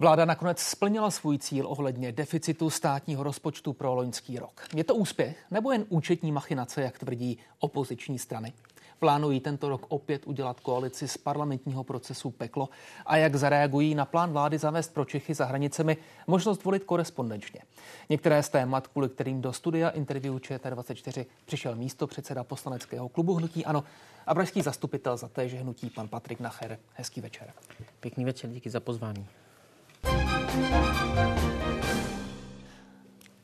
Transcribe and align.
Vláda 0.00 0.24
nakonec 0.24 0.58
splnila 0.58 1.10
svůj 1.10 1.38
cíl 1.38 1.66
ohledně 1.66 2.12
deficitu 2.12 2.70
státního 2.70 3.22
rozpočtu 3.22 3.72
pro 3.72 3.94
loňský 3.94 4.38
rok. 4.38 4.62
Je 4.74 4.84
to 4.84 4.94
úspěch 4.94 5.44
nebo 5.50 5.72
jen 5.72 5.84
účetní 5.88 6.32
machinace, 6.32 6.82
jak 6.82 6.98
tvrdí 6.98 7.38
opoziční 7.58 8.18
strany? 8.18 8.52
Plánují 8.98 9.40
tento 9.40 9.68
rok 9.68 9.86
opět 9.88 10.26
udělat 10.26 10.60
koalici 10.60 11.08
z 11.08 11.16
parlamentního 11.16 11.84
procesu 11.84 12.30
peklo 12.30 12.68
a 13.06 13.16
jak 13.16 13.36
zareagují 13.36 13.94
na 13.94 14.04
plán 14.04 14.32
vlády 14.32 14.58
zavést 14.58 14.94
pro 14.94 15.04
Čechy 15.04 15.34
za 15.34 15.44
hranicemi 15.44 15.96
možnost 16.26 16.64
volit 16.64 16.84
korespondenčně. 16.84 17.60
Některé 18.08 18.42
z 18.42 18.48
témat, 18.48 18.86
kvůli 18.86 19.08
kterým 19.08 19.40
do 19.40 19.52
studia 19.52 19.88
interview 19.88 20.34
ČT24 20.34 21.26
přišel 21.44 21.76
místo 21.76 22.06
předseda 22.06 22.44
poslaneckého 22.44 23.08
klubu 23.08 23.34
Hnutí 23.34 23.64
Ano 23.64 23.84
a 24.26 24.34
pražský 24.34 24.62
zastupitel 24.62 25.16
za 25.16 25.28
téže 25.28 25.56
hnutí 25.56 25.90
pan 25.90 26.08
Patrik 26.08 26.40
Nacher. 26.40 26.78
Hezký 26.94 27.20
večer. 27.20 27.52
Pěkný 28.00 28.24
večer, 28.24 28.50
díky 28.50 28.70
za 28.70 28.80
pozvání. 28.80 29.26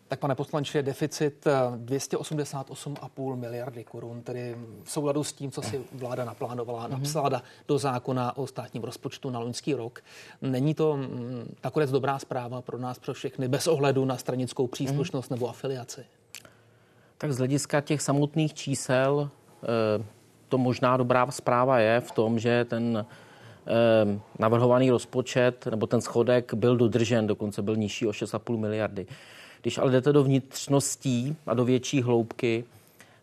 Tak 0.09 0.21
pane 0.21 0.35
poslanče, 0.35 0.83
deficit 0.83 1.47
288,5 1.77 3.33
eh, 3.33 3.37
miliardy 3.37 3.85
korun, 3.85 4.23
tedy 4.23 4.57
v 4.83 4.91
souladu 4.91 5.25
s 5.25 5.33
tím, 5.33 5.51
co 5.51 5.63
si 5.63 5.81
vláda 5.93 6.25
naplánovala, 6.25 6.87
mm-hmm. 6.87 6.93
napsala 6.93 7.43
do 7.69 7.79
zákona 7.79 8.37
o 8.37 8.47
státním 8.47 8.85
rozpočtu 8.85 9.31
na 9.31 9.39
loňský 9.39 9.75
rok. 9.75 10.01
Není 10.43 10.75
to 10.75 10.97
mm, 10.97 11.55
nakonec 11.65 11.91
dobrá 11.91 12.19
zpráva 12.19 12.63
pro 12.63 12.79
nás, 12.79 12.99
pro 12.99 13.15
všechny, 13.15 13.49
bez 13.49 13.67
ohledu 13.67 14.05
na 14.05 14.17
stranickou 14.17 14.67
příslušnost 14.67 15.29
mm-hmm. 15.29 15.35
nebo 15.35 15.49
afiliaci? 15.49 16.05
Tak 17.19 17.33
z 17.33 17.39
hlediska 17.39 17.81
těch 17.81 18.03
samotných 18.03 18.55
čísel 18.55 19.31
eh, 19.63 20.05
to 20.49 20.59
možná 20.59 20.97
dobrá 20.97 21.31
zpráva 21.31 21.79
je 21.79 22.01
v 22.01 22.11
tom, 22.11 22.39
že 22.39 22.65
ten 22.65 23.07
navrhovaný 24.39 24.91
rozpočet 24.91 25.67
nebo 25.71 25.87
ten 25.87 26.01
schodek 26.01 26.55
byl 26.55 26.77
dodržen, 26.77 27.27
dokonce 27.27 27.63
byl 27.63 27.77
nižší 27.77 28.07
o 28.07 28.11
6,5 28.11 28.59
miliardy. 28.59 29.07
Když 29.63 29.79
ale 29.79 29.93
jdete 29.93 30.13
do 30.13 30.25
vnitřností 30.25 31.37
a 31.47 31.55
do 31.55 31.65
větší 31.65 32.03
hloubky, 32.03 32.65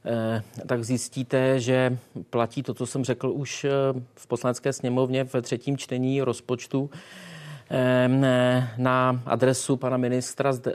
eh, 0.05 0.43
tak 0.67 0.83
zjistíte, 0.83 1.59
že 1.59 1.97
platí 2.29 2.63
to, 2.63 2.73
co 2.73 2.85
jsem 2.85 3.03
řekl 3.03 3.31
už 3.31 3.63
eh, 3.63 3.69
v 4.15 4.27
poslanecké 4.27 4.73
sněmovně 4.73 5.23
ve 5.23 5.41
třetím 5.41 5.77
čtení 5.77 6.21
rozpočtu 6.21 6.89
ehm, 7.69 8.25
na 8.77 9.21
adresu 9.25 9.77
pana 9.77 9.97
ministra 9.97 10.53
eh, 10.67 10.71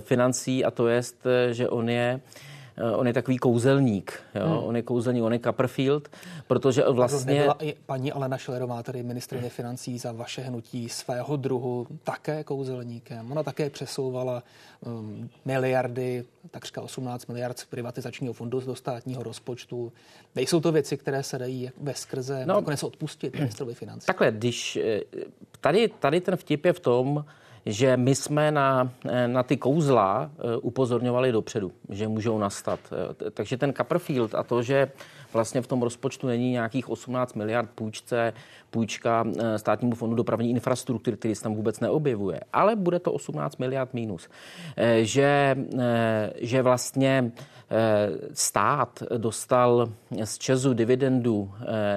financí 0.00 0.64
a 0.64 0.70
to 0.70 0.88
je, 0.88 1.02
že 1.50 1.68
on 1.68 1.88
je 1.88 2.20
on 2.96 3.06
je 3.06 3.12
takový 3.12 3.38
kouzelník, 3.38 4.20
jo? 4.34 4.46
Hmm. 4.46 4.58
on 4.58 4.76
je 4.76 4.82
kouzelník, 4.82 5.24
on 5.24 5.32
je 5.32 5.38
Copperfield, 5.38 6.08
protože 6.46 6.84
vlastně... 6.90 7.34
Nebyla 7.34 7.56
i 7.60 7.74
paní 7.86 8.12
Alena 8.12 8.38
Šelerová, 8.38 8.82
tedy 8.82 9.02
ministrině 9.02 9.48
financí 9.48 9.98
za 9.98 10.12
vaše 10.12 10.42
hnutí 10.42 10.88
svého 10.88 11.36
druhu, 11.36 11.86
také 12.04 12.44
kouzelníkem. 12.44 13.32
Ona 13.32 13.42
také 13.42 13.70
přesouvala 13.70 14.42
um, 14.80 15.30
miliardy, 15.44 16.24
takřka 16.50 16.82
18 16.82 17.26
miliard 17.26 17.58
z 17.58 17.64
privatizačního 17.64 18.32
fondu 18.32 18.60
do 18.60 18.74
státního 18.74 19.22
rozpočtu. 19.22 19.92
Nejsou 20.34 20.60
to 20.60 20.72
věci, 20.72 20.96
které 20.96 21.22
se 21.22 21.38
dají 21.38 21.70
ve 21.80 21.94
skrze 21.94 22.46
no, 22.46 22.54
nakonec 22.54 22.82
odpustit 22.82 23.34
ministrovi 23.38 23.74
financí? 23.74 24.06
Takhle, 24.06 24.32
když 24.32 24.76
eh, 24.76 25.00
tady, 25.60 25.88
tady 25.88 26.20
ten 26.20 26.36
vtip 26.36 26.64
je 26.64 26.72
v 26.72 26.80
tom, 26.80 27.24
že 27.66 27.96
my 27.96 28.14
jsme 28.14 28.50
na, 28.50 28.90
na 29.26 29.42
ty 29.42 29.56
kouzla 29.56 30.30
eh, 30.38 30.56
upozorňovali 30.56 31.32
dopředu, 31.32 31.72
že 31.88 32.08
můžou 32.08 32.38
nastat. 32.38 32.80
Eh, 33.26 33.30
takže 33.30 33.56
ten 33.56 33.72
Copperfield 33.72 34.34
a 34.34 34.42
to, 34.42 34.62
že 34.62 34.90
vlastně 35.32 35.62
v 35.62 35.66
tom 35.66 35.82
rozpočtu 35.82 36.26
není 36.26 36.50
nějakých 36.50 36.88
18 36.88 37.34
miliard 37.34 37.70
půjčce, 37.74 38.32
půjčka 38.70 39.24
eh, 39.38 39.58
státnímu 39.58 39.94
fondu 39.94 40.16
dopravní 40.16 40.50
infrastruktury, 40.50 41.16
který 41.16 41.34
se 41.34 41.42
tam 41.42 41.54
vůbec 41.54 41.80
neobjevuje, 41.80 42.40
ale 42.52 42.76
bude 42.76 42.98
to 42.98 43.12
18 43.12 43.56
miliard 43.56 43.94
minus. 43.94 44.28
Že, 45.02 45.56
že 46.36 46.62
vlastně 46.62 47.32
stát 48.32 49.02
dostal 49.16 49.88
z 50.24 50.38
Česu 50.38 50.74
dividendu 50.74 51.50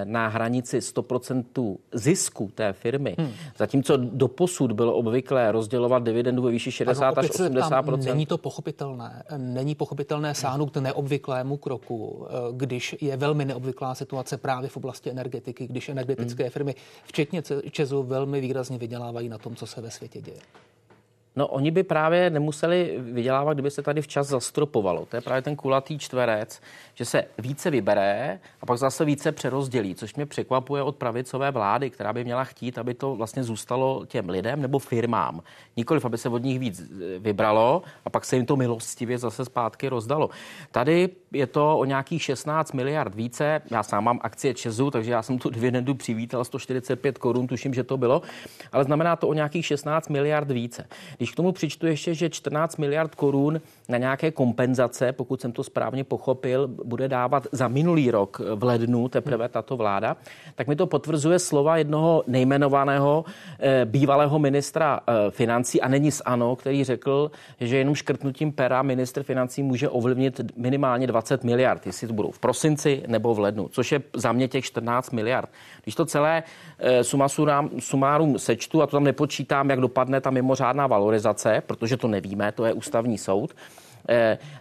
na 0.03 0.27
hranici 0.27 0.79
100% 0.79 1.77
zisku 1.93 2.51
té 2.55 2.73
firmy, 2.73 3.15
hmm. 3.19 3.31
zatímco 3.57 3.97
doposud 3.97 4.71
bylo 4.71 4.93
obvyklé 4.93 5.51
rozdělovat 5.57 6.03
dividendu 6.03 6.41
ve 6.41 6.51
výši 6.51 6.71
60 6.71 7.05
ano, 7.05 7.17
až 7.17 7.25
80% 7.25 8.05
Není 8.05 8.25
to 8.25 8.37
pochopitelné. 8.37 9.23
Není 9.37 9.75
pochopitelné 9.75 10.35
sáhnout 10.35 10.69
k 10.69 10.77
neobvyklému 10.77 11.57
kroku, 11.57 12.27
eh, 12.29 12.33
když 12.51 12.95
je 13.01 13.17
velmi 13.17 13.45
neobvyklá 13.45 13.95
situace 13.95 14.37
právě 14.37 14.69
v 14.69 14.77
oblasti 14.77 15.09
energetiky, 15.09 15.67
když 15.67 15.89
energetické 15.89 16.43
hmm. 16.43 16.51
firmy, 16.51 16.75
včetně 17.05 17.43
Česu, 17.71 18.03
velmi 18.03 18.41
výrazně 18.41 18.77
vydělávají 18.77 19.29
na 19.29 19.37
tom, 19.37 19.55
co 19.55 19.67
se 19.67 19.81
ve 19.81 19.91
světě 19.91 20.21
děje. 20.21 20.41
No, 21.37 21.47
oni 21.47 21.71
by 21.71 21.83
právě 21.83 22.29
nemuseli 22.29 22.97
vydělávat, 22.99 23.53
kdyby 23.53 23.71
se 23.71 23.81
tady 23.81 24.01
včas 24.01 24.27
zastropovalo. 24.27 25.05
To 25.05 25.15
je 25.15 25.21
právě 25.21 25.41
ten 25.41 25.55
kulatý 25.55 25.99
čtverec, 25.99 26.61
že 26.95 27.05
se 27.05 27.23
více 27.37 27.69
vybere 27.69 28.39
a 28.61 28.65
pak 28.65 28.77
zase 28.77 29.05
více 29.05 29.31
přerozdělí, 29.31 29.95
což 29.95 30.15
mě 30.15 30.25
překvapuje 30.25 30.83
od 30.83 30.95
pravicové 30.95 31.51
vlády, 31.51 31.89
která 31.89 32.13
by 32.13 32.23
měla 32.23 32.43
chtít, 32.43 32.77
aby 32.77 32.93
to 32.93 33.15
vlastně 33.15 33.43
zůstalo 33.43 34.05
těm 34.05 34.29
lidem 34.29 34.61
nebo 34.61 34.79
firmám. 34.79 35.41
Nikoliv, 35.77 36.05
aby 36.05 36.17
se 36.17 36.29
od 36.29 36.43
nich 36.43 36.59
víc 36.59 36.79
eh, 36.81 37.19
vybralo 37.19 37.81
a 38.05 38.09
pak 38.09 38.25
se 38.25 38.35
jim 38.35 38.45
to 38.45 38.55
milostivě 38.55 39.17
zase 39.17 39.45
zpátky 39.45 39.89
rozdalo. 39.89 40.29
Tady 40.71 41.09
je 41.31 41.47
to 41.47 41.77
o 41.77 41.85
nějakých 41.85 42.23
16 42.23 42.73
miliard 42.73 43.15
více. 43.15 43.61
Já 43.71 43.83
sám 43.83 44.03
mám 44.03 44.19
akcie 44.23 44.53
Česu, 44.53 44.91
takže 44.91 45.11
já 45.11 45.21
jsem 45.21 45.37
tu 45.37 45.49
dividendu 45.49 45.95
přivítal 45.95 46.43
145 46.43 47.17
korun, 47.17 47.47
tuším, 47.47 47.73
že 47.73 47.83
to 47.83 47.97
bylo, 47.97 48.21
ale 48.71 48.83
znamená 48.83 49.15
to 49.15 49.27
o 49.27 49.33
nějakých 49.33 49.65
16 49.65 50.09
miliard 50.09 50.51
více. 50.51 50.87
Když 51.17 51.26
k 51.31 51.35
tomu 51.35 51.51
přičtu 51.51 51.87
ještě, 51.87 52.13
že 52.13 52.29
14 52.29 52.77
miliard 52.77 53.15
korun 53.15 53.61
na 53.89 53.97
nějaké 53.97 54.31
kompenzace, 54.31 55.11
pokud 55.11 55.41
jsem 55.41 55.51
to 55.51 55.63
správně 55.63 56.03
pochopil, 56.03 56.67
bude 56.67 57.07
dávat 57.07 57.47
za 57.51 57.67
minulý 57.67 58.11
rok 58.11 58.41
v 58.55 58.63
lednu 58.63 59.09
teprve 59.09 59.49
tato 59.49 59.77
vláda, 59.77 60.17
tak 60.55 60.67
mi 60.67 60.75
to 60.75 60.87
potvrzuje 60.87 61.39
slova 61.39 61.77
jednoho 61.77 62.23
nejmenovaného 62.27 63.25
eh, 63.59 63.85
bývalého 63.85 64.39
ministra 64.39 64.99
eh, 64.99 65.31
financí 65.31 65.81
a 65.81 65.87
není 65.87 66.11
z 66.11 66.21
ANO, 66.25 66.55
který 66.55 66.83
řekl, 66.83 67.31
že 67.59 67.77
jenom 67.77 67.95
škrtnutím 67.95 68.51
pera 68.51 68.81
ministr 68.81 69.23
financí 69.23 69.63
může 69.63 69.89
ovlivnit 69.89 70.41
minimálně 70.55 71.07
20 71.07 71.43
miliard, 71.43 71.85
jestli 71.85 72.07
to 72.07 72.13
budou 72.13 72.31
v 72.31 72.39
prosinci 72.39 73.03
nebo 73.07 73.33
v 73.33 73.39
lednu, 73.39 73.67
což 73.67 73.91
je 73.91 74.01
za 74.13 74.31
mě 74.31 74.47
těch 74.47 74.65
14 74.65 75.11
miliard. 75.11 75.49
Když 75.83 75.95
to 75.95 76.05
celé 76.05 76.43
eh, 76.79 77.03
suma 77.03 77.27
sumárum 77.79 78.39
sečtu 78.39 78.81
a 78.81 78.87
to 78.87 78.97
tam 78.97 79.03
nepočítám, 79.03 79.69
jak 79.69 79.79
dopadne 79.79 80.21
ta 80.21 80.29
mimořádná 80.29 80.87
valorizace, 80.87 81.61
protože 81.67 81.97
to 81.97 82.07
nevíme, 82.07 82.51
to 82.51 82.65
je 82.65 82.73
ústavní 82.73 83.17
soud, 83.17 83.55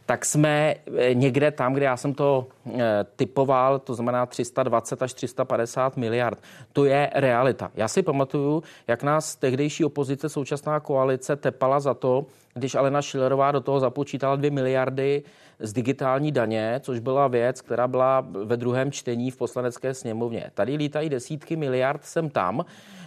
tak 0.07 0.25
jsme 0.25 0.75
eh, 0.99 1.15
někde 1.15 1.51
tam, 1.51 1.75
kde 1.75 1.85
já 1.85 1.97
jsem 1.97 2.15
to 2.15 2.47
eh, 2.75 2.81
typoval, 3.17 3.79
to 3.79 3.95
znamená 3.95 4.27
320 4.27 5.03
až 5.03 5.15
350 5.15 5.97
miliard. 5.97 6.39
To 6.73 6.85
je 6.85 7.11
realita. 7.15 7.71
Já 7.75 7.89
si 7.89 8.03
pamatuju, 8.03 8.63
jak 8.89 9.03
nás 9.03 9.37
tehdejší 9.37 9.85
opozice, 9.85 10.29
současná 10.29 10.81
koalice 10.81 11.37
tepala 11.37 11.81
za 11.81 11.95
to, 11.95 12.27
když 12.55 12.75
Alena 12.75 13.03
Schillerová 13.03 13.53
do 13.53 13.61
toho 13.61 13.81
započítala 13.81 14.37
2 14.37 14.51
miliardy 14.51 15.23
z 15.59 15.73
digitální 15.73 16.33
daně, 16.33 16.81
což 16.83 16.99
byla 16.99 17.29
věc, 17.29 17.61
která 17.61 17.89
byla 17.89 18.21
ve 18.21 18.57
druhém 18.57 18.93
čtení 18.93 19.31
v 19.31 19.37
poslanecké 19.37 19.95
sněmovně. 19.95 20.51
Tady 20.55 20.77
lítají 20.77 21.09
desítky 21.09 21.57
miliard 21.57 22.05
sem 22.05 22.31
tam 22.31 22.65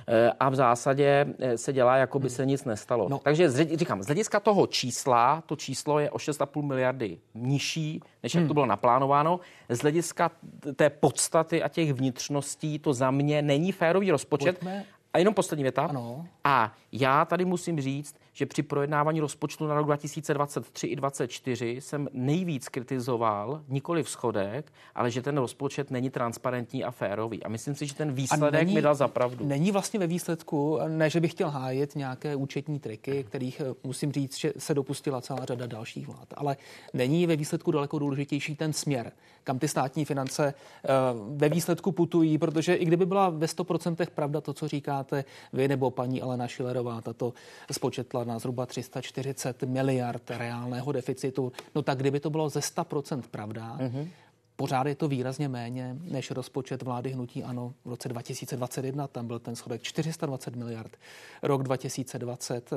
eh, 0.08 0.32
a 0.40 0.50
v 0.50 0.56
zásadě 0.56 1.26
eh, 1.40 1.58
se 1.58 1.74
dělá, 1.74 1.98
jako 1.98 2.20
by 2.20 2.30
se 2.30 2.46
nic 2.46 2.66
nestalo. 2.66 3.10
No. 3.10 3.20
Takže 3.20 3.50
říkám, 3.52 4.04
z 4.04 4.06
hlediska 4.06 4.40
toho 4.40 4.68
čísla, 4.68 5.44
to 5.46 5.56
číslo 5.56 6.00
je 6.00 6.12
o 6.12 6.18
6,5 6.18 6.62
miliardy 6.62 7.18
nižší, 7.34 8.02
než 8.24 8.36
jak 8.36 8.42
hmm. 8.42 8.48
to 8.48 8.54
bylo 8.54 8.66
naplánováno. 8.66 9.40
Z 9.70 9.80
hlediska 9.80 10.32
té 10.76 10.90
podstaty 10.90 11.64
a 11.64 11.68
těch 11.68 11.94
vnitřností 11.94 12.80
to 12.80 12.94
za 12.94 13.12
mě 13.12 13.42
není 13.42 13.72
férový 13.72 14.12
rozpočet. 14.12 14.60
Pojďme. 14.60 14.86
A 15.14 15.18
jenom 15.18 15.34
poslední 15.34 15.64
věta. 15.64 15.86
Ano. 15.86 16.26
A 16.44 16.74
já 16.92 17.26
tady 17.26 17.46
musím 17.46 17.82
říct, 17.82 18.16
že 18.40 18.46
při 18.46 18.64
projednávání 18.64 19.20
rozpočtu 19.20 19.68
na 19.68 19.76
rok 19.76 19.86
2023 19.86 20.88
i 20.88 20.96
2024 20.96 21.82
jsem 21.82 22.08
nejvíc 22.14 22.70
kritizoval 22.70 23.64
nikoli 23.68 24.04
v 24.04 24.10
schodek, 24.10 24.72
ale 24.96 25.12
že 25.12 25.22
ten 25.22 25.38
rozpočet 25.38 25.92
není 25.92 26.10
transparentní 26.10 26.84
a 26.84 26.92
férový. 26.92 27.44
A 27.44 27.50
myslím 27.50 27.76
si, 27.76 27.86
že 27.86 27.96
ten 27.96 28.12
výsledek 28.12 28.62
není, 28.62 28.74
mi 28.74 28.82
dal 28.82 28.96
za 28.96 29.08
pravdu. 29.08 29.46
Není 29.46 29.72
vlastně 29.72 30.00
ve 30.00 30.08
výsledku, 30.08 30.80
ne, 30.88 31.10
že 31.10 31.20
bych 31.20 31.32
chtěl 31.32 31.50
hájet 31.50 31.96
nějaké 31.96 32.36
účetní 32.36 32.80
triky, 32.80 33.24
kterých 33.24 33.60
eh, 33.62 33.74
musím 33.84 34.12
říct, 34.12 34.40
že 34.40 34.54
se 34.58 34.74
dopustila 34.74 35.22
celá 35.22 35.46
řada 35.46 35.68
dalších 35.68 36.08
vlád, 36.08 36.28
ale 36.34 36.58
není 36.94 37.28
ve 37.28 37.36
výsledku 37.36 37.72
daleko 37.72 38.00
důležitější 38.00 38.56
ten 38.56 38.74
směr, 38.74 39.12
kam 39.44 39.60
ty 39.60 39.68
státní 39.68 40.06
finance 40.06 40.54
eh, 40.54 40.90
ve 41.30 41.50
výsledku 41.50 41.92
putují, 41.92 42.38
protože 42.38 42.76
i 42.76 42.86
kdyby 42.86 43.06
byla 43.06 43.30
ve 43.30 43.48
100% 43.48 44.08
pravda 44.16 44.42
to, 44.42 44.54
co 44.54 44.68
říkáte 44.68 45.26
vy 45.54 45.68
nebo 45.68 45.92
paní 45.92 46.22
Alena 46.22 46.48
Šilerová, 46.48 47.02
tato 47.02 47.34
spočetla 47.72 48.29
na 48.30 48.40
zhruba 48.40 48.66
340 48.66 49.64
miliard 49.64 50.32
reálného 50.32 50.92
deficitu. 50.92 51.52
No 51.76 51.82
tak 51.82 51.98
kdyby 51.98 52.20
to 52.20 52.30
bylo 52.30 52.50
ze 52.50 52.60
100% 52.60 53.22
pravda, 53.32 53.78
mm-hmm 53.78 54.08
Pořád 54.60 54.88
je 54.88 54.96
to 54.96 55.08
výrazně 55.08 55.48
méně 55.48 55.98
než 56.02 56.32
rozpočet 56.32 56.82
vlády 56.82 57.10
hnutí 57.10 57.44
ANO 57.44 57.74
v 57.86 57.90
roce 57.90 58.10
2021, 58.10 59.08
tam 59.08 59.28
byl 59.28 59.40
ten 59.40 59.56
schodek 59.56 59.84
420 59.84 60.56
miliard. 60.56 60.98
Rok 61.44 61.64
2020, 61.64 62.70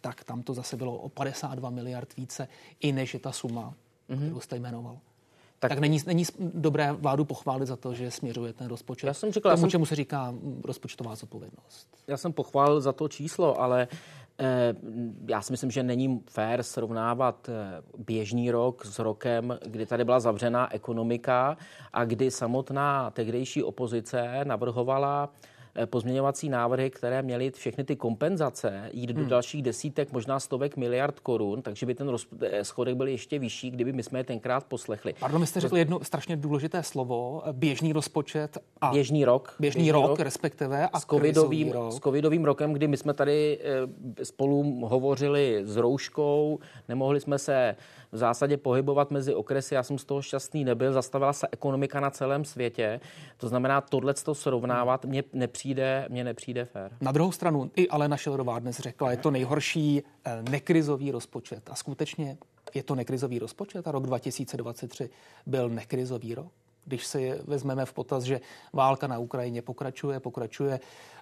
tak 0.00 0.24
tam 0.24 0.42
to 0.42 0.54
zase 0.54 0.76
bylo 0.76 0.96
o 0.96 1.08
52 1.08 1.70
miliard 1.70 2.16
více, 2.16 2.48
i 2.80 2.92
než 2.92 3.14
je 3.14 3.20
ta 3.20 3.32
suma, 3.32 3.74
mm-hmm. 4.10 4.16
kterou 4.16 4.40
jste 4.40 4.56
jmenoval. 4.56 4.98
Tak, 5.62 5.70
tak 5.70 5.78
není, 5.78 5.98
není 6.06 6.24
dobré 6.38 6.92
vládu 6.92 7.24
pochválit 7.24 7.66
za 7.66 7.76
to, 7.76 7.94
že 7.94 8.10
směřuje 8.10 8.52
ten 8.52 8.66
rozpočet 8.66 9.06
já 9.06 9.14
jsem 9.14 9.32
říkal, 9.32 9.50
tomu, 9.50 9.58
já 9.58 9.60
jsem, 9.60 9.70
čemu 9.70 9.86
se 9.86 9.94
říká 9.94 10.30
mm, 10.30 10.62
rozpočtová 10.64 11.14
zodpovědnost. 11.14 11.88
Já 12.06 12.16
jsem 12.16 12.32
pochválil 12.32 12.80
za 12.80 12.92
to 12.92 13.08
číslo, 13.08 13.60
ale 13.60 13.88
eh, 14.38 14.74
já 15.28 15.42
si 15.42 15.52
myslím, 15.52 15.70
že 15.70 15.82
není 15.82 16.20
fér 16.30 16.62
srovnávat 16.62 17.48
eh, 17.48 17.82
běžný 17.98 18.50
rok 18.50 18.86
s 18.86 18.98
rokem, 18.98 19.58
kdy 19.66 19.86
tady 19.86 20.04
byla 20.04 20.20
zavřená 20.20 20.74
ekonomika 20.74 21.56
a 21.92 22.04
kdy 22.04 22.30
samotná 22.30 23.10
tehdejší 23.10 23.62
opozice 23.62 24.44
navrhovala 24.44 25.28
Eh, 25.28 25.51
pozměňovací 25.86 26.48
návrhy, 26.48 26.90
které 26.90 27.22
měly 27.22 27.50
všechny 27.50 27.84
ty 27.84 27.96
kompenzace 27.96 28.90
jít 28.92 29.06
do 29.06 29.20
hmm. 29.20 29.28
dalších 29.28 29.62
desítek, 29.62 30.12
možná 30.12 30.40
stovek 30.40 30.76
miliard 30.76 31.20
korun, 31.20 31.62
takže 31.62 31.86
by 31.86 31.94
ten 31.94 32.08
roz, 32.08 32.26
eh, 32.40 32.64
schodek 32.64 32.96
byl 32.96 33.08
ještě 33.08 33.38
vyšší, 33.38 33.70
kdyby 33.70 33.92
my 33.92 34.02
jsme 34.02 34.18
je 34.18 34.24
tenkrát 34.24 34.64
poslechli. 34.64 35.14
Pardon, 35.20 35.40
vy 35.40 35.46
jste 35.46 35.60
řekl 35.60 35.76
jedno 35.76 36.04
strašně 36.04 36.36
důležité 36.36 36.82
slovo, 36.82 37.42
eh, 37.46 37.52
běžný 37.52 37.92
rozpočet 37.92 38.58
a 38.80 38.90
běžný 38.90 39.24
rok. 39.24 39.54
Běžný, 39.60 39.78
běžný 39.78 39.92
rok, 39.92 40.06
rok, 40.06 40.20
respektive 40.20 40.88
a 40.92 41.00
s 41.00 41.04
covidovým, 41.04 41.72
rok. 41.72 41.92
s 41.92 42.00
covidovým 42.00 42.44
rokem, 42.44 42.72
kdy 42.72 42.88
my 42.88 42.96
jsme 42.96 43.14
tady 43.14 43.58
spolu 44.22 44.86
hovořili 44.86 45.62
s 45.64 45.76
rouškou, 45.76 46.58
nemohli 46.88 47.20
jsme 47.20 47.38
se 47.38 47.76
v 48.12 48.16
zásadě 48.16 48.56
pohybovat 48.56 49.10
mezi 49.10 49.34
okresy. 49.34 49.74
Já 49.74 49.82
jsem 49.82 49.98
z 49.98 50.04
toho 50.04 50.22
šťastný 50.22 50.64
nebyl, 50.64 50.92
zastavila 50.92 51.32
se 51.32 51.48
ekonomika 51.52 52.00
na 52.00 52.10
celém 52.10 52.44
světě. 52.44 53.00
To 53.36 53.48
znamená, 53.48 53.80
tohle 53.80 54.14
to 54.14 54.34
srovnávat 54.34 55.04
mně 55.04 55.24
nepřijde, 55.32 55.61
mně 56.08 56.24
nepřijde 56.24 56.64
fér. 56.64 56.96
Na 57.00 57.12
druhou 57.12 57.32
stranu 57.32 57.70
i 57.76 57.88
Alena 57.88 58.16
Šelerová 58.16 58.58
dnes 58.58 58.78
řekla, 58.78 59.10
je 59.10 59.16
to 59.16 59.30
nejhorší 59.30 60.02
eh, 60.24 60.42
nekrizový 60.50 61.10
rozpočet. 61.10 61.70
A 61.70 61.74
skutečně 61.74 62.38
je 62.74 62.82
to 62.82 62.94
nekrizový 62.94 63.38
rozpočet 63.38 63.88
a 63.88 63.92
rok 63.92 64.06
2023 64.06 65.10
byl 65.46 65.68
nekrizový 65.68 66.34
rok? 66.34 66.52
když 66.84 67.06
si 67.06 67.34
vezmeme 67.46 67.86
v 67.86 67.92
potaz, 67.92 68.24
že 68.24 68.40
válka 68.72 69.06
na 69.06 69.18
Ukrajině 69.18 69.62
pokračuje, 69.62 70.20
pokračuje 70.20 70.80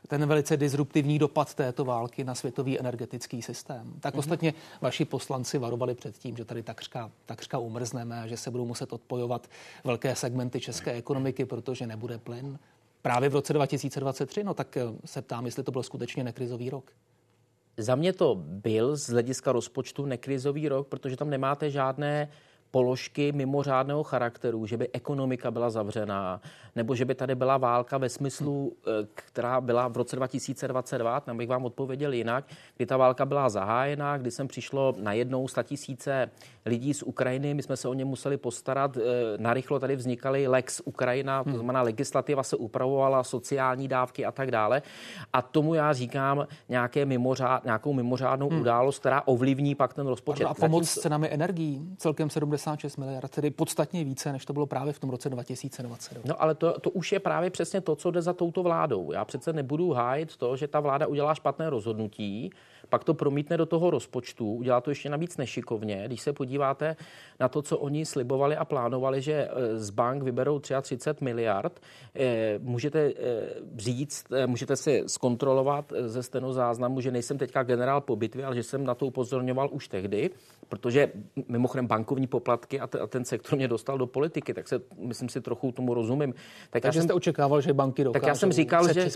ten 0.08 0.26
velice 0.26 0.56
disruptivní 0.56 1.18
dopad 1.18 1.54
této 1.54 1.84
války 1.84 2.24
na 2.24 2.34
světový 2.34 2.80
energetický 2.80 3.42
systém. 3.42 3.92
Tak 4.00 4.14
mm-hmm. 4.14 4.18
ostatně 4.18 4.54
vaši 4.80 5.04
poslanci 5.04 5.58
varovali 5.58 5.94
před 5.94 6.18
tím, 6.18 6.36
že 6.36 6.44
tady 6.44 6.62
takřka, 6.62 7.10
takřka 7.26 7.58
umrzneme 7.58 8.22
a 8.22 8.26
že 8.26 8.36
se 8.36 8.50
budou 8.50 8.66
muset 8.66 8.92
odpojovat 8.92 9.48
velké 9.84 10.14
segmenty 10.14 10.60
české 10.60 10.92
ekonomiky, 10.92 11.44
protože 11.44 11.86
nebude 11.86 12.18
plyn. 12.18 12.58
Právě 13.02 13.28
v 13.28 13.34
roce 13.34 13.52
2023, 13.52 14.44
no 14.44 14.54
tak 14.54 14.78
se 15.04 15.22
ptám, 15.22 15.46
jestli 15.46 15.62
to 15.62 15.72
byl 15.72 15.82
skutečně 15.82 16.24
nekrizový 16.24 16.70
rok. 16.70 16.92
Za 17.76 17.94
mě 17.94 18.12
to 18.12 18.34
byl 18.44 18.96
z 18.96 19.08
hlediska 19.08 19.52
rozpočtu 19.52 20.06
nekrizový 20.06 20.68
rok, 20.68 20.88
protože 20.88 21.16
tam 21.16 21.30
nemáte 21.30 21.70
žádné 21.70 22.28
položky 22.70 23.32
mimořádného 23.32 24.02
charakteru, 24.02 24.66
že 24.66 24.76
by 24.76 24.88
ekonomika 24.92 25.50
byla 25.50 25.70
zavřená, 25.70 26.40
nebo 26.76 26.94
že 26.94 27.04
by 27.04 27.14
tady 27.14 27.34
byla 27.34 27.58
válka 27.58 27.98
ve 27.98 28.08
smyslu, 28.08 28.72
eh, 28.86 29.06
která 29.14 29.60
byla 29.60 29.88
v 29.88 29.96
roce 29.96 30.16
2022, 30.16 31.20
tam 31.20 31.36
bych 31.36 31.48
vám 31.48 31.64
odpověděl 31.64 32.12
jinak, 32.12 32.44
kdy 32.76 32.86
ta 32.86 32.96
válka 32.96 33.26
byla 33.26 33.48
zahájena, 33.48 34.18
kdy 34.18 34.30
sem 34.30 34.48
přišlo 34.48 34.94
najednou 34.98 35.46
tisíce 35.62 36.30
lidí 36.66 36.94
z 36.94 37.02
Ukrajiny, 37.02 37.54
my 37.54 37.62
jsme 37.62 37.76
se 37.76 37.88
o 37.88 37.94
ně 37.94 38.04
museli 38.04 38.36
postarat, 38.36 38.96
eh, 38.96 39.00
narychlo 39.38 39.80
tady 39.80 39.96
vznikaly 39.96 40.46
Lex 40.46 40.82
Ukrajina, 40.84 41.44
to 41.44 41.50
hmm. 41.50 41.58
znamená 41.58 41.82
legislativa 41.82 42.42
se 42.42 42.56
upravovala, 42.56 43.24
sociální 43.24 43.88
dávky 43.88 44.24
a 44.24 44.32
tak 44.32 44.50
dále. 44.50 44.82
A 45.32 45.42
tomu 45.42 45.74
já 45.74 45.92
říkám 45.92 46.46
nějaké 46.68 47.04
mimořád, 47.04 47.64
nějakou 47.64 47.92
mimořádnou 47.92 48.48
hmm. 48.48 48.60
událost, 48.60 48.98
která 48.98 49.22
ovlivní 49.26 49.74
pak 49.74 49.94
ten 49.94 50.06
rozpočet. 50.06 50.44
A 50.44 50.54
pomoc 50.54 50.88
s 50.88 51.00
cenami 51.00 51.28
energií, 51.30 51.94
celkem 51.96 52.30
76 52.60 52.96
miliard, 52.96 53.30
tedy 53.30 53.50
podstatně 53.50 54.04
více, 54.04 54.32
než 54.32 54.44
to 54.44 54.52
bylo 54.52 54.66
právě 54.66 54.92
v 54.92 54.98
tom 54.98 55.10
roce 55.10 55.30
2022. 55.30 56.22
No 56.24 56.42
ale 56.42 56.54
to, 56.54 56.80
to 56.80 56.90
už 56.90 57.12
je 57.12 57.20
právě 57.20 57.50
přesně 57.50 57.80
to, 57.80 57.96
co 57.96 58.10
jde 58.10 58.22
za 58.22 58.32
touto 58.32 58.62
vládou. 58.62 59.12
Já 59.12 59.24
přece 59.24 59.52
nebudu 59.52 59.92
hájit 59.92 60.36
to, 60.36 60.56
že 60.56 60.68
ta 60.68 60.80
vláda 60.80 61.06
udělá 61.06 61.34
špatné 61.34 61.70
rozhodnutí, 61.70 62.50
pak 62.88 63.04
to 63.04 63.14
promítne 63.14 63.56
do 63.56 63.66
toho 63.66 63.90
rozpočtu, 63.90 64.54
udělá 64.54 64.80
to 64.80 64.90
ještě 64.90 65.08
navíc 65.08 65.36
nešikovně. 65.36 66.02
Když 66.06 66.20
se 66.20 66.32
podíváte 66.32 66.96
na 67.40 67.48
to, 67.48 67.62
co 67.62 67.78
oni 67.78 68.06
slibovali 68.06 68.56
a 68.56 68.64
plánovali, 68.64 69.22
že 69.22 69.32
eh, 69.32 69.78
z 69.78 69.90
bank 69.90 70.22
vyberou 70.22 70.58
33 70.58 71.24
miliard, 71.24 71.80
eh, 72.14 72.58
můžete 72.58 73.00
eh, 73.00 73.12
říct, 73.76 74.26
můžete 74.46 74.76
si 74.76 75.04
zkontrolovat 75.06 75.92
ze 76.06 76.22
stenozáznamu, 76.22 77.00
že 77.00 77.10
nejsem 77.10 77.38
teďka 77.38 77.62
generál 77.62 78.00
po 78.00 78.16
bitvě, 78.16 78.44
ale 78.44 78.54
že 78.54 78.62
jsem 78.62 78.84
na 78.84 78.94
to 78.94 79.06
upozorňoval 79.06 79.68
už 79.72 79.88
tehdy, 79.88 80.30
protože 80.70 81.12
mimochodem 81.48 81.86
bankovní 81.86 82.26
poplatky 82.26 82.80
a, 82.80 82.86
ten 82.86 83.24
sektor 83.24 83.56
mě 83.56 83.68
dostal 83.68 83.98
do 83.98 84.06
politiky, 84.06 84.54
tak 84.54 84.68
se, 84.68 84.80
myslím 84.98 85.28
si, 85.28 85.40
trochu 85.40 85.72
tomu 85.72 85.94
rozumím. 85.94 86.34
Tak 86.70 86.82
Takže 86.82 87.00
jsem, 87.00 87.06
jste 87.06 87.14
očekával, 87.14 87.60
že 87.60 87.72
banky 87.72 88.04
dokážou 88.04 88.20
tak 88.20 88.28
já 88.28 88.34
jsem 88.34 88.52
říkal, 88.52 88.92
že, 88.92 89.10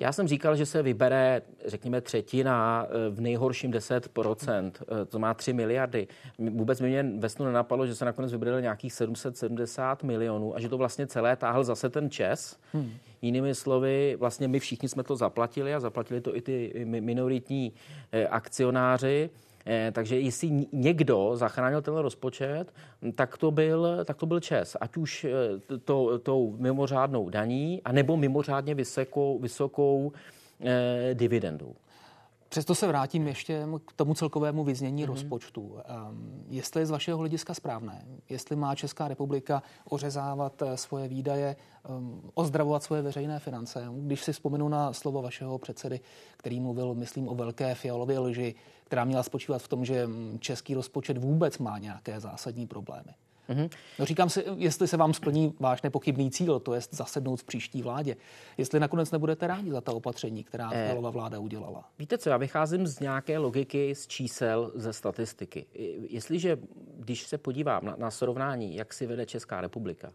Já 0.00 0.12
jsem 0.12 0.28
říkal, 0.28 0.56
že 0.56 0.66
se 0.66 0.82
vybere, 0.82 1.42
řekněme, 1.66 2.00
třetina 2.00 2.86
v 3.10 3.20
nejhorším 3.20 3.70
10%, 3.70 4.72
eh, 4.82 5.04
to 5.04 5.18
má 5.18 5.34
3 5.34 5.52
miliardy. 5.52 6.08
Vůbec 6.38 6.80
mě 6.80 7.06
ve 7.18 7.28
snu 7.28 7.44
nenapadlo, 7.44 7.86
že 7.86 7.94
se 7.94 8.04
nakonec 8.04 8.32
vybrali 8.32 8.62
nějakých 8.62 8.92
770 8.92 10.02
milionů 10.02 10.56
a 10.56 10.60
že 10.60 10.68
to 10.68 10.78
vlastně 10.78 11.06
celé 11.06 11.36
táhl 11.36 11.64
zase 11.64 11.90
ten 11.90 12.10
Čes. 12.10 12.56
Hmm. 12.72 12.90
Jinými 13.22 13.54
slovy, 13.54 14.16
vlastně 14.20 14.48
my 14.48 14.60
všichni 14.60 14.88
jsme 14.88 15.02
to 15.02 15.16
zaplatili 15.16 15.74
a 15.74 15.80
zaplatili 15.80 16.20
to 16.20 16.36
i 16.36 16.40
ty 16.40 16.84
minoritní 16.84 17.72
eh, 18.12 18.26
akcionáři. 18.26 19.30
Eh, 19.66 19.92
takže 19.92 20.20
jestli 20.20 20.66
někdo 20.72 21.30
zachránil 21.34 21.82
ten 21.82 21.94
rozpočet, 21.94 22.64
tak 23.14 23.38
to 23.38 23.50
byl, 23.50 24.04
tak 24.04 24.16
to 24.16 24.26
byl 24.26 24.40
Čes. 24.40 24.76
Ať 24.80 24.96
už 24.96 25.26
to, 25.84 26.18
tou 26.18 26.56
mimořádnou 26.58 27.28
daní, 27.28 27.82
anebo 27.84 28.16
mimořádně 28.16 28.74
vysokou, 28.74 29.38
vysokou 29.38 30.12
eh, 30.60 31.10
dividendou. 31.14 31.74
Přesto 32.54 32.74
se 32.74 32.86
vrátím 32.86 33.26
ještě 33.26 33.66
k 33.86 33.92
tomu 33.92 34.14
celkovému 34.14 34.64
vyznění 34.64 35.04
mm-hmm. 35.04 35.08
rozpočtu. 35.08 35.60
Um, 35.62 36.44
jestli 36.48 36.80
je 36.80 36.86
z 36.86 36.90
vašeho 36.90 37.18
hlediska 37.18 37.54
správné, 37.54 38.06
jestli 38.28 38.56
má 38.56 38.74
Česká 38.74 39.08
republika 39.08 39.62
ořezávat 39.88 40.62
eh, 40.62 40.76
svoje 40.76 41.08
výdaje, 41.08 41.56
um, 41.88 42.30
ozdravovat 42.34 42.82
svoje 42.82 43.02
veřejné 43.02 43.38
finance. 43.38 43.86
Když 44.00 44.24
si 44.24 44.32
vzpomenu 44.32 44.68
na 44.68 44.92
slovo 44.92 45.22
vašeho 45.22 45.58
předsedy, 45.58 46.00
který 46.36 46.60
mluvil, 46.60 46.94
myslím, 46.94 47.28
o 47.28 47.34
velké 47.34 47.74
fialově 47.74 48.18
lži, 48.18 48.54
která 48.84 49.04
měla 49.04 49.22
spočívat 49.22 49.62
v 49.62 49.68
tom, 49.68 49.84
že 49.84 50.06
mm, 50.06 50.38
český 50.40 50.74
rozpočet 50.74 51.18
vůbec 51.18 51.58
má 51.58 51.78
nějaké 51.78 52.20
zásadní 52.20 52.66
problémy. 52.66 53.14
Mm-hmm. 53.48 53.70
No 53.98 54.04
říkám 54.04 54.30
si, 54.30 54.44
jestli 54.56 54.88
se 54.88 54.96
vám 54.96 55.14
splní 55.14 55.54
váš 55.60 55.82
nepochybný 55.82 56.30
cíl, 56.30 56.60
to 56.60 56.74
je 56.74 56.80
zasednout 56.90 57.40
v 57.40 57.44
příští 57.44 57.82
vládě, 57.82 58.16
jestli 58.58 58.80
nakonec 58.80 59.10
nebudete 59.10 59.46
rádi 59.46 59.70
za 59.70 59.80
ta 59.80 59.92
opatření, 59.92 60.44
která 60.44 60.70
eh, 60.72 60.84
Fialová 60.86 61.10
vláda 61.10 61.38
udělala. 61.38 61.88
Víte 61.98 62.18
co, 62.18 62.28
já 62.30 62.36
vycházím 62.36 62.86
z 62.86 63.00
nějaké 63.00 63.38
logiky, 63.38 63.94
z 63.94 64.06
čísel, 64.06 64.72
ze 64.74 64.92
statistiky. 64.92 65.66
Jestliže, 66.08 66.58
když 66.96 67.22
se 67.22 67.38
podívám 67.38 67.84
na, 67.84 67.96
na 67.98 68.10
srovnání, 68.10 68.76
jak 68.76 68.92
si 68.92 69.06
vede 69.06 69.26
Česká 69.26 69.60
republika, 69.60 70.12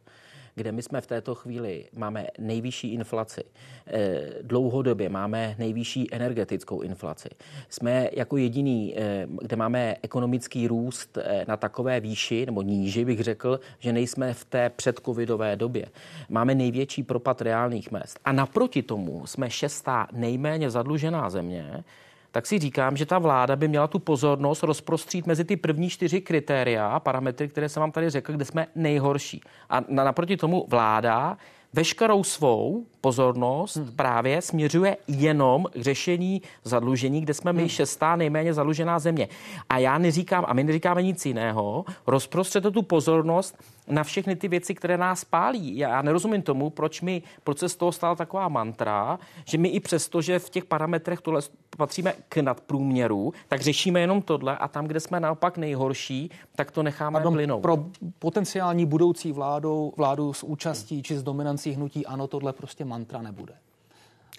kde 0.60 0.72
my 0.72 0.82
jsme 0.82 1.02
v 1.02 1.08
této 1.08 1.36
chvíli, 1.36 1.86
máme 1.96 2.28
nejvyšší 2.40 2.94
inflaci, 2.94 3.44
eh, 3.88 4.22
dlouhodobě 4.42 5.10
máme 5.10 5.56
nejvyšší 5.60 6.14
energetickou 6.14 6.82
inflaci. 6.82 7.30
Jsme 7.70 8.10
jako 8.14 8.38
jediný, 8.38 8.94
eh, 8.98 9.28
kde 9.42 9.56
máme 9.56 9.96
ekonomický 10.02 10.68
růst 10.68 11.18
eh, 11.18 11.46
na 11.48 11.58
takové 11.58 12.00
výši, 12.00 12.46
nebo 12.46 12.62
níži 12.62 13.06
bych 13.06 13.20
řekl, 13.20 13.60
že 13.80 13.94
nejsme 13.94 14.34
v 14.34 14.46
té 14.46 14.70
předcovidové 14.70 15.56
době. 15.56 15.86
Máme 16.30 16.56
největší 16.56 17.04
propad 17.04 17.42
reálných 17.42 17.92
mest. 17.92 18.20
A 18.26 18.32
naproti 18.32 18.84
tomu 18.84 19.28
jsme 19.28 19.50
šestá 19.50 20.08
nejméně 20.12 20.70
zadlužená 20.70 21.30
země, 21.30 21.84
tak 22.32 22.46
si 22.46 22.60
říkám, 22.60 22.98
že 22.98 23.06
ta 23.06 23.20
vláda 23.20 23.56
by 23.56 23.68
měla 23.68 23.88
tu 23.88 24.00
pozornost 24.00 24.64
rozprostřít 24.64 25.28
mezi 25.28 25.44
ty 25.44 25.58
první 25.58 25.90
čtyři 25.90 26.22
kritéria 26.22 26.88
a 26.88 27.00
parametry, 27.00 27.48
které 27.48 27.70
jsem 27.70 27.82
vám 27.82 27.92
tady 27.92 28.10
řekl, 28.10 28.34
kde 28.34 28.46
jsme 28.46 28.68
nejhorší. 28.76 29.42
A 29.70 29.82
naproti 29.90 30.38
tomu 30.38 30.66
vláda 30.70 31.38
veškerou 31.74 32.24
svou 32.24 32.86
pozornost 33.02 33.76
hmm. 33.76 33.92
právě 33.96 34.42
směřuje 34.42 34.98
jenom 35.08 35.66
k 35.66 35.82
řešení 35.82 36.42
zadlužení, 36.64 37.22
kde 37.22 37.34
jsme 37.34 37.54
my 37.54 37.62
hmm. 37.62 37.70
šestá 37.70 38.16
nejméně 38.16 38.54
zadlužená 38.54 39.00
země. 39.00 39.28
A 39.70 39.78
já 39.78 39.98
neříkám, 39.98 40.46
a 40.48 40.54
my 40.54 40.64
neříkáme 40.64 41.04
nic 41.04 41.26
jiného, 41.26 41.86
rozprostřete 42.08 42.72
tu 42.72 42.82
pozornost 42.82 43.58
na 43.90 44.04
všechny 44.04 44.36
ty 44.36 44.48
věci, 44.48 44.76
které 44.76 44.98
nás 44.98 45.24
pálí. 45.24 45.78
Já 45.78 46.02
nerozumím 46.02 46.42
tomu, 46.42 46.70
proč 46.70 47.02
mi, 47.02 47.24
z 47.68 47.76
toho 47.76 47.92
stala 47.92 48.16
taková 48.16 48.48
mantra, 48.48 49.20
že 49.46 49.58
my 49.58 49.70
i 49.70 49.80
přesto, 49.80 50.22
že 50.22 50.40
v 50.40 50.50
těch 50.50 50.66
parametrech 50.66 51.22
tohle 51.22 51.42
patříme 51.78 52.14
k 52.30 52.38
nadprůměru, 52.38 53.34
tak 53.48 53.62
řešíme 53.62 54.00
jenom 54.00 54.22
tohle 54.22 54.58
a 54.58 54.68
tam, 54.68 54.88
kde 54.88 55.00
jsme 55.00 55.20
naopak 55.20 55.58
nejhorší, 55.58 56.32
tak 56.56 56.72
to 56.72 56.84
necháme 56.84 57.14
Pardon, 57.14 57.34
plynout. 57.34 57.62
Pro 57.62 57.86
potenciální 58.20 58.86
budoucí 58.86 59.32
vládu, 59.32 59.94
vládu 59.98 60.34
s 60.34 60.44
účastí 60.44 61.04
či 61.04 61.18
s 61.18 61.24
dominancí 61.24 61.72
hnutí 61.72 62.06
ano, 62.06 62.28
tohle 62.28 62.54
prostě 62.54 62.86
mantra 62.86 63.22
nebude. 63.22 63.54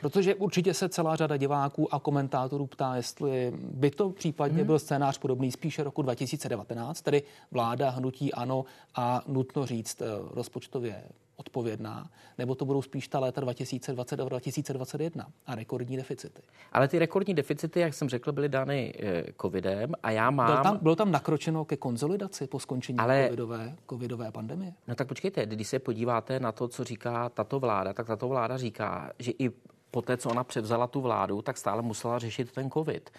Protože 0.00 0.34
určitě 0.34 0.74
se 0.74 0.88
celá 0.88 1.16
řada 1.16 1.36
diváků 1.36 1.94
a 1.94 1.98
komentátorů 1.98 2.66
ptá, 2.66 2.96
jestli 2.96 3.52
by 3.56 3.90
to 3.90 4.10
případně 4.10 4.58
hmm. 4.58 4.66
byl 4.66 4.78
scénář 4.78 5.18
podobný 5.18 5.52
spíše 5.52 5.84
roku 5.84 6.02
2019, 6.02 7.02
tedy 7.02 7.22
vláda 7.50 7.90
hnutí 7.90 8.32
ano 8.32 8.64
a 8.94 9.22
nutno 9.26 9.66
říct 9.66 10.02
eh, 10.02 10.06
rozpočtově 10.30 11.04
odpovědná, 11.36 12.10
nebo 12.38 12.54
to 12.54 12.64
budou 12.64 12.82
spíš 12.82 13.08
ta 13.08 13.18
léta 13.18 13.40
2020 13.40 14.20
a 14.20 14.24
2021 14.24 15.26
a 15.46 15.54
rekordní 15.54 15.96
deficity. 15.96 16.42
Ale 16.72 16.88
ty 16.88 16.98
rekordní 16.98 17.34
deficity, 17.34 17.80
jak 17.80 17.94
jsem 17.94 18.08
řekl, 18.08 18.32
byly 18.32 18.48
dány 18.48 18.94
eh, 18.98 19.24
covidem 19.40 19.92
a 20.02 20.10
já 20.10 20.30
mám... 20.30 20.46
Bylo 20.46 20.62
tam, 20.62 20.78
bylo 20.82 20.96
tam 20.96 21.10
nakročeno 21.12 21.64
ke 21.64 21.76
konzolidaci 21.76 22.46
po 22.46 22.60
skončení 22.60 22.98
Ale... 22.98 23.24
covidové, 23.24 23.76
covidové 23.90 24.32
pandemie? 24.32 24.72
No 24.88 24.94
tak 24.94 25.08
počkejte, 25.08 25.46
když 25.46 25.68
se 25.68 25.78
podíváte 25.78 26.40
na 26.40 26.52
to, 26.52 26.68
co 26.68 26.84
říká 26.84 27.28
tato 27.28 27.60
vláda, 27.60 27.92
tak 27.92 28.06
tato 28.06 28.28
vláda 28.28 28.56
říká, 28.56 29.12
že 29.18 29.32
i 29.38 29.50
po 29.90 30.02
té, 30.02 30.16
co 30.16 30.30
ona 30.30 30.44
převzala 30.44 30.86
tu 30.86 31.00
vládu, 31.00 31.42
tak 31.42 31.58
stále 31.58 31.82
musela 31.82 32.18
řešit 32.18 32.52
ten 32.52 32.70
covid. 32.70 33.10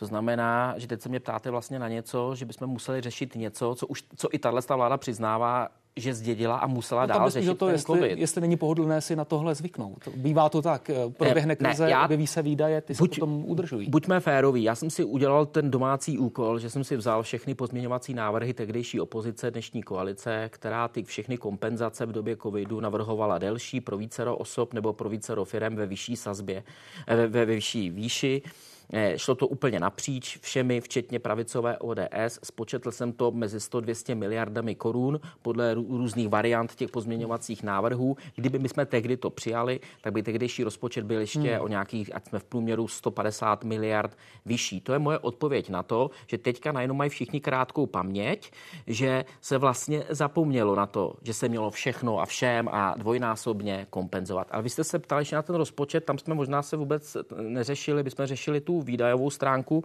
To 0.00 0.06
znamená, 0.06 0.74
že 0.76 0.86
teď 0.86 1.00
se 1.00 1.08
mě 1.08 1.20
ptáte 1.20 1.50
vlastně 1.50 1.78
na 1.78 1.88
něco, 1.88 2.34
že 2.34 2.44
bychom 2.44 2.66
museli 2.66 3.00
řešit 3.00 3.34
něco, 3.34 3.74
co 3.74 3.86
už 3.86 4.04
co 4.16 4.28
i 4.32 4.38
tahle 4.38 4.60
vláda 4.68 4.96
přiznává, 4.96 5.68
že 5.96 6.14
zdědila 6.14 6.56
a 6.56 6.66
musela 6.66 7.02
no, 7.02 7.06
dál 7.06 7.30
řešit 7.30 7.58
to, 7.58 7.66
ten 7.66 7.74
jestli, 7.74 7.98
COVID. 7.98 8.18
jestli 8.18 8.40
není 8.40 8.56
pohodlné 8.56 9.00
si 9.00 9.16
na 9.16 9.24
tohle 9.24 9.54
zvyknout. 9.54 10.08
Bývá 10.16 10.48
to 10.48 10.62
tak, 10.62 10.90
eh, 10.90 11.10
proběhne 11.10 11.56
krize, 11.56 11.84
ne, 11.84 11.90
já, 11.90 12.04
objeví 12.04 12.26
se 12.26 12.42
výdaje, 12.42 12.80
ty 12.80 12.94
buď, 12.94 13.14
se 13.14 13.20
potom 13.20 13.44
udržují. 13.46 13.90
Buďme 13.90 14.20
féroví. 14.20 14.62
Já 14.62 14.74
jsem 14.74 14.90
si 14.90 15.04
udělal 15.04 15.46
ten 15.46 15.70
domácí 15.70 16.18
úkol, 16.18 16.58
že 16.58 16.70
jsem 16.70 16.84
si 16.84 16.96
vzal 16.96 17.22
všechny 17.22 17.54
pozměňovací 17.54 18.14
návrhy 18.14 18.54
tehdejší 18.54 19.00
opozice 19.00 19.50
dnešní 19.50 19.82
koalice, 19.82 20.48
která 20.52 20.88
ty 20.88 21.02
všechny 21.02 21.38
kompenzace 21.38 22.06
v 22.06 22.12
době 22.12 22.36
covidu 22.36 22.80
navrhovala 22.80 23.38
delší 23.38 23.80
pro 23.80 23.96
vícero 23.96 24.36
osob 24.36 24.74
nebo 24.74 24.92
pro 24.92 25.08
vícero 25.08 25.44
firm 25.44 25.76
ve 25.76 25.86
vyšší 25.86 26.16
sazbě, 26.16 26.62
eh, 27.06 27.16
ve, 27.16 27.26
ve 27.26 27.44
vyšší 27.44 27.90
výši. 27.90 28.42
Eh, 28.92 29.18
šlo 29.18 29.34
to 29.34 29.46
úplně 29.46 29.80
napříč 29.80 30.38
všemi, 30.38 30.80
včetně 30.80 31.18
pravicové 31.18 31.78
ODS. 31.78 32.38
Spočetl 32.42 32.90
jsem 32.90 33.12
to 33.12 33.30
mezi 33.30 33.58
100-200 33.58 34.14
miliardami 34.14 34.74
korun 34.74 35.20
podle 35.42 35.74
různých 35.74 36.28
variant 36.28 36.74
těch 36.74 36.90
pozměňovacích 36.90 37.62
návrhů. 37.62 38.16
Kdyby 38.34 38.58
my 38.58 38.68
jsme 38.68 38.86
tehdy 38.86 39.16
to 39.16 39.30
přijali, 39.30 39.80
tak 40.00 40.12
by 40.12 40.22
tehdejší 40.22 40.64
rozpočet 40.64 41.04
byl 41.04 41.20
ještě 41.20 41.54
hmm. 41.54 41.60
o 41.60 41.68
nějakých, 41.68 42.14
ať 42.14 42.28
jsme 42.28 42.38
v 42.38 42.44
průměru 42.44 42.88
150 42.88 43.64
miliard 43.64 44.16
vyšší. 44.46 44.80
To 44.80 44.92
je 44.92 44.98
moje 44.98 45.18
odpověď 45.18 45.70
na 45.70 45.82
to, 45.82 46.10
že 46.26 46.38
teďka 46.38 46.72
najednou 46.72 46.94
mají 46.94 47.10
všichni 47.10 47.40
krátkou 47.40 47.86
paměť, 47.86 48.52
že 48.86 49.24
se 49.40 49.58
vlastně 49.58 50.04
zapomnělo 50.08 50.74
na 50.74 50.86
to, 50.86 51.14
že 51.22 51.34
se 51.34 51.48
mělo 51.48 51.70
všechno 51.70 52.20
a 52.20 52.26
všem 52.26 52.68
a 52.68 52.94
dvojnásobně 52.98 53.86
kompenzovat. 53.90 54.48
Ale 54.50 54.62
vy 54.62 54.70
jste 54.70 54.84
se 54.84 54.98
ptali 54.98 55.20
ještě 55.20 55.36
na 55.36 55.42
ten 55.42 55.56
rozpočet, 55.56 56.04
tam 56.04 56.18
jsme 56.18 56.34
možná 56.34 56.62
se 56.62 56.76
vůbec 56.76 57.16
neřešili, 57.40 58.02
bychom 58.02 58.26
řešili 58.26 58.60
tu 58.60 58.79
výdajovou 58.82 59.30
stránku, 59.30 59.84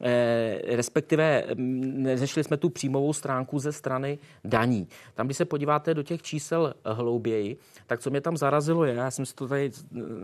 eh, 0.00 0.76
respektive 0.76 1.44
mm, 1.54 2.02
neřešili 2.02 2.44
jsme 2.44 2.56
tu 2.56 2.68
příjmovou 2.68 3.12
stránku 3.12 3.58
ze 3.58 3.72
strany 3.72 4.18
daní. 4.44 4.88
Tam, 5.14 5.26
když 5.26 5.36
se 5.36 5.44
podíváte 5.44 5.94
do 5.94 6.02
těch 6.02 6.22
čísel 6.22 6.74
hlouběji, 6.84 7.56
tak 7.86 8.00
co 8.00 8.10
mě 8.10 8.20
tam 8.20 8.36
zarazilo 8.36 8.84
je, 8.84 8.94
já 8.94 9.10
jsem 9.10 9.26
si 9.26 9.34
to 9.34 9.48
tady 9.48 9.70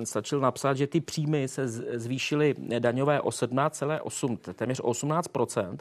stačil 0.05 0.41
napsat, 0.41 0.77
že 0.77 0.87
ty 0.87 1.01
příjmy 1.01 1.49
se 1.49 1.69
zvýšily 1.99 2.55
daňové 2.79 3.21
o 3.21 3.29
17,8, 3.29 4.37
téměř 4.55 4.81
18% 4.81 5.77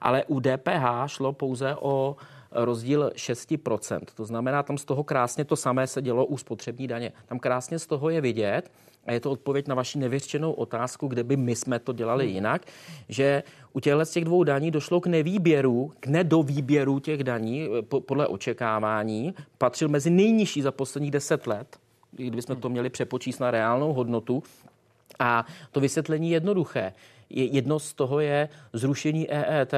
ale 0.00 0.24
u 0.24 0.40
DPH 0.40 1.06
šlo 1.06 1.32
pouze 1.32 1.76
o 1.80 2.16
rozdíl 2.52 3.10
6%. 3.14 4.00
To 4.14 4.24
znamená, 4.24 4.62
tam 4.62 4.78
z 4.78 4.84
toho 4.84 5.04
krásně 5.04 5.44
to 5.44 5.56
samé 5.56 5.86
se 5.86 6.02
dělo 6.02 6.26
u 6.26 6.38
spotřební 6.38 6.86
daně. 6.86 7.12
Tam 7.26 7.38
krásně 7.38 7.78
z 7.78 7.86
toho 7.86 8.10
je 8.10 8.20
vidět, 8.20 8.70
a 9.06 9.12
je 9.12 9.20
to 9.20 9.30
odpověď 9.30 9.68
na 9.68 9.74
vaši 9.74 9.98
nevyřčenou 9.98 10.52
otázku, 10.52 11.06
kde 11.06 11.24
by 11.24 11.36
my 11.36 11.56
jsme 11.56 11.78
to 11.78 11.92
dělali 11.92 12.24
hmm. 12.24 12.34
jinak, 12.34 12.62
že 13.08 13.42
u 13.72 13.80
těchto 13.80 14.04
z 14.04 14.10
těch 14.10 14.24
dvou 14.24 14.44
daní 14.44 14.70
došlo 14.70 15.00
k 15.00 15.06
nevýběru, 15.06 15.92
k 16.00 16.06
nedovýběru 16.06 16.98
těch 16.98 17.24
daní 17.24 17.68
eh, 17.78 17.82
podle 17.82 18.26
očekávání, 18.26 19.34
patřil 19.58 19.88
mezi 19.88 20.10
nejnižší 20.10 20.62
za 20.62 20.72
posledních 20.72 21.10
deset 21.10 21.46
let, 21.46 21.76
kdybychom 22.12 22.56
to 22.56 22.68
měli 22.68 22.90
přepočíst 22.90 23.40
na 23.40 23.50
reálnou 23.50 23.92
hodnotu. 23.92 24.42
A 25.18 25.46
to 25.72 25.80
vysvětlení 25.80 26.30
je 26.30 26.36
jednoduché. 26.36 26.92
Jedno 27.30 27.78
z 27.78 27.94
toho 27.94 28.20
je 28.20 28.48
zrušení 28.72 29.30
EET 29.30 29.74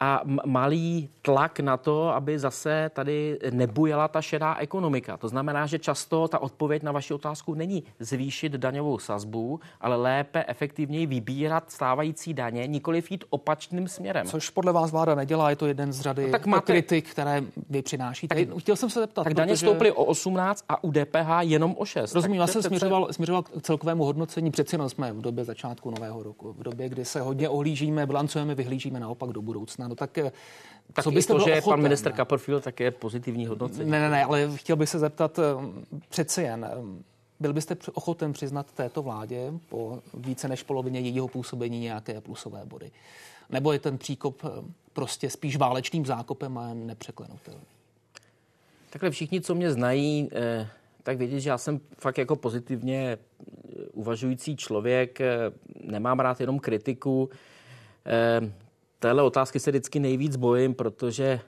a 0.00 0.20
malý 0.46 1.08
tlak 1.22 1.60
na 1.60 1.76
to, 1.76 2.08
aby 2.08 2.38
zase 2.38 2.90
tady 2.94 3.38
nebujela 3.50 4.08
ta 4.08 4.22
šedá 4.22 4.54
ekonomika. 4.54 5.16
To 5.16 5.28
znamená, 5.28 5.66
že 5.66 5.78
často 5.78 6.28
ta 6.28 6.38
odpověď 6.38 6.82
na 6.82 6.92
vaši 6.92 7.14
otázku 7.14 7.54
není 7.54 7.84
zvýšit 8.00 8.52
daňovou 8.52 8.98
sazbu, 8.98 9.60
ale 9.80 9.96
lépe, 9.96 10.44
efektivněji 10.48 11.06
vybírat 11.06 11.70
stávající 11.70 12.34
daně, 12.34 12.66
nikoli 12.66 13.02
jít 13.10 13.24
opačným 13.30 13.88
směrem. 13.88 14.26
Což 14.26 14.50
podle 14.50 14.72
vás 14.72 14.90
vláda 14.90 15.14
nedělá, 15.14 15.50
je 15.50 15.56
to 15.56 15.66
jeden 15.66 15.92
z 15.92 16.00
řady 16.00 16.26
no, 16.26 16.32
tak 16.32 16.46
máte... 16.46 16.72
kritik, 16.72 17.10
které 17.10 17.42
vy 17.70 17.82
přinášíte. 17.82 18.34
Tak, 18.34 18.58
Chtěl 18.58 18.76
jsem 18.76 18.90
se 18.90 19.00
zeptat. 19.00 19.24
Tak 19.24 19.34
daně 19.34 19.52
protože... 19.52 19.66
stouply 19.66 19.92
o 19.92 20.04
18 20.04 20.64
a 20.68 20.84
u 20.84 20.92
DPH 20.92 21.28
jenom 21.40 21.74
o 21.78 21.84
6. 21.84 22.14
Rozumím, 22.14 22.40
já 22.40 22.46
jsem 22.46 22.60
přece... 22.60 22.68
směřoval, 22.68 23.08
směřoval 23.10 23.42
k 23.42 23.62
celkovému 23.62 24.04
hodnocení. 24.04 24.50
Přeci 24.50 24.74
jenom 24.74 24.88
jsme 24.88 25.12
v 25.12 25.20
době 25.20 25.44
začátku 25.44 25.90
nového 25.90 26.22
roku, 26.22 26.52
v 26.52 26.62
době, 26.62 26.88
kdy 26.88 27.04
se 27.04 27.20
hodně 27.20 27.48
ohlížíme, 27.48 28.06
bilancujeme, 28.06 28.54
vyhlížíme 28.54 29.00
naopak 29.00 29.30
do 29.30 29.42
budoucna. 29.42 29.85
No 29.88 29.94
tak 29.94 30.18
eh, 30.18 30.32
tak 30.92 31.04
co 31.04 31.10
byste 31.10 31.32
to, 31.32 31.38
že 31.38 31.52
ochoten, 31.52 31.70
pan 31.70 31.82
minister 31.82 32.12
Copperfield, 32.12 32.64
tak 32.64 32.80
je 32.80 32.90
pozitivní 32.90 33.46
hodnocení. 33.46 33.90
Ne, 33.90 34.00
ne, 34.00 34.10
ne, 34.10 34.24
ale 34.24 34.50
chtěl 34.54 34.76
bych 34.76 34.88
se 34.88 34.98
zeptat 34.98 35.38
eh, 35.38 35.42
přeci 36.08 36.42
jen, 36.42 36.64
eh, 36.64 37.04
byl 37.40 37.52
byste 37.52 37.76
ochoten 37.94 38.32
přiznat 38.32 38.72
této 38.72 39.02
vládě 39.02 39.52
po 39.68 40.02
více 40.14 40.48
než 40.48 40.62
polovině 40.62 41.00
jejího 41.00 41.28
působení 41.28 41.80
nějaké 41.80 42.20
plusové 42.20 42.62
body? 42.64 42.90
Nebo 43.50 43.72
je 43.72 43.78
ten 43.78 43.98
příkop 43.98 44.42
prostě 44.92 45.30
spíš 45.30 45.56
válečným 45.56 46.06
zákopem 46.06 46.58
a 46.58 46.74
nepřeklenutelný? 46.74 47.60
Takhle 48.90 49.10
všichni, 49.10 49.40
co 49.40 49.54
mě 49.54 49.72
znají, 49.72 50.30
tak 51.02 51.18
vědět, 51.18 51.40
že 51.40 51.50
já 51.50 51.58
jsem 51.58 51.80
fakt 51.98 52.18
jako 52.18 52.36
pozitivně 52.36 53.18
uvažující 53.92 54.56
člověk, 54.56 55.18
nemám 55.80 56.20
rád 56.20 56.40
jenom 56.40 56.58
kritiku 56.58 57.30
téhle 58.98 59.22
otázky 59.22 59.60
se 59.60 59.70
vždycky 59.70 60.00
nejvíc 60.00 60.36
bojím, 60.36 60.74
protože 60.74 61.40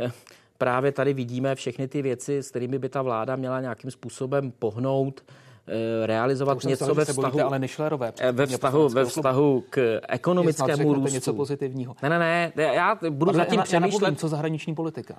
eh, 0.00 0.12
právě 0.58 0.92
tady 0.92 1.14
vidíme 1.14 1.54
všechny 1.54 1.88
ty 1.88 2.02
věci, 2.02 2.42
s 2.42 2.50
kterými 2.50 2.78
by 2.78 2.88
ta 2.88 3.02
vláda 3.02 3.36
měla 3.36 3.60
nějakým 3.60 3.90
způsobem 3.90 4.52
pohnout, 4.58 5.24
eh, 5.66 6.06
realizovat 6.06 6.64
něco 6.64 6.94
ve 6.94 7.04
vztahu, 7.04 7.40
ale 7.40 7.58
Nešlerové, 7.58 8.12
eh, 8.20 8.32
ve 8.32 8.46
vztahu, 8.46 8.88
ve 8.88 9.04
vztahu 9.04 9.64
k 9.70 10.00
ekonomickému 10.08 10.94
růstu. 10.94 11.14
něco 11.14 11.34
pozitivního. 11.34 11.96
Ne, 12.02 12.08
ne, 12.08 12.52
ne, 12.56 12.62
já 12.62 12.98
budu 13.10 13.30
ale 13.30 13.38
zatím 13.38 13.58
já, 13.58 13.64
přemýšlet. 13.64 14.10
Já 14.10 14.16
co 14.16 14.28
zahraniční 14.28 14.74
politika? 14.74 15.14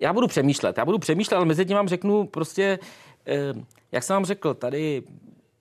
Já 0.00 0.12
budu 0.12 0.26
přemýšlet, 0.26 0.78
já 0.78 0.84
budu 0.84 0.98
přemýšlet, 0.98 1.36
ale 1.36 1.46
mezi 1.46 1.64
tím 1.64 1.76
vám 1.76 1.88
řeknu 1.88 2.26
prostě, 2.26 2.78
jak 3.92 4.02
jsem 4.02 4.14
vám 4.14 4.24
řekl, 4.24 4.54
tady 4.54 5.02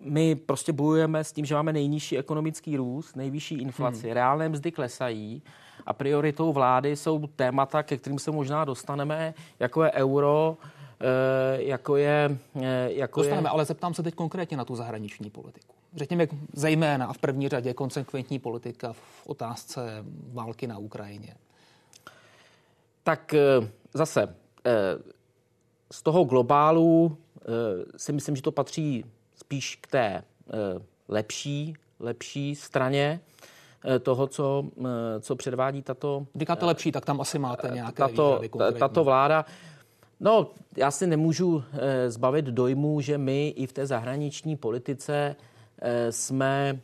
my 0.04 0.36
prostě 0.36 0.74
bojujeme 0.74 1.24
s 1.24 1.32
tím, 1.32 1.46
že 1.46 1.56
máme 1.56 1.74
nejnižší 1.74 2.18
ekonomický 2.18 2.78
růst, 2.78 3.16
nejvyšší 3.16 3.56
inflaci, 3.56 4.08
hmm. 4.08 4.14
reálné 4.14 4.50
mzdy 4.50 4.72
klesají 4.72 5.44
a 5.86 5.94
prioritou 5.94 6.54
vlády 6.54 6.96
jsou 6.96 7.28
témata, 7.28 7.84
ke 7.84 7.98
kterým 7.98 8.20
se 8.20 8.32
možná 8.32 8.66
dostaneme, 8.66 9.34
jako 9.60 9.84
je 9.84 9.92
euro, 9.92 10.58
eh, 11.00 11.64
jako 11.64 11.98
je... 11.98 12.38
Eh, 12.62 12.92
jako 12.92 13.20
Dostaneme, 13.20 13.48
je... 13.48 13.52
ale 13.52 13.66
zeptám 13.66 13.94
se 13.94 14.04
teď 14.04 14.16
konkrétně 14.16 14.58
na 14.58 14.66
tu 14.66 14.76
zahraniční 14.76 15.30
politiku. 15.30 15.74
Řekněme 15.96 16.28
zejména 16.54 17.06
a 17.06 17.14
v 17.14 17.18
první 17.18 17.50
řadě 17.50 17.74
konsekventní 17.74 18.40
politika 18.40 18.94
v 18.94 19.28
otázce 19.28 20.06
války 20.34 20.68
na 20.68 20.78
Ukrajině. 20.78 21.36
Tak 23.04 23.34
eh, 23.34 23.70
zase 23.94 24.36
z 25.92 26.04
toho 26.04 26.24
globálu 26.24 27.18
si 27.98 28.14
myslím, 28.14 28.36
že 28.36 28.42
to 28.42 28.52
patří 28.52 29.06
spíš 29.52 29.76
k 29.82 29.88
té 29.88 30.06
eh, 30.08 30.24
lepší, 31.08 31.74
lepší 32.00 32.56
straně 32.56 33.20
eh, 33.86 34.00
toho, 34.00 34.28
co, 34.28 34.66
eh, 34.80 35.20
co 35.20 35.36
předvádí 35.36 35.82
tato... 35.82 36.28
Říkáte 36.40 36.66
lepší, 36.66 36.92
tak 36.92 37.06
tam 37.06 37.22
asi 37.22 37.40
máte 37.40 37.70
nějaké 37.70 37.98
tato, 37.98 38.42
tato 38.80 39.04
vláda. 39.04 39.46
No, 40.20 40.48
já 40.78 40.92
si 40.92 41.08
nemůžu 41.08 41.64
zbavit 42.08 42.46
dojmu, 42.46 43.02
že 43.02 43.18
my 43.18 43.50
i 43.50 43.68
v 43.68 43.74
té 43.74 43.86
zahraniční 43.86 44.56
politice 44.56 45.36
jsme 46.10 46.80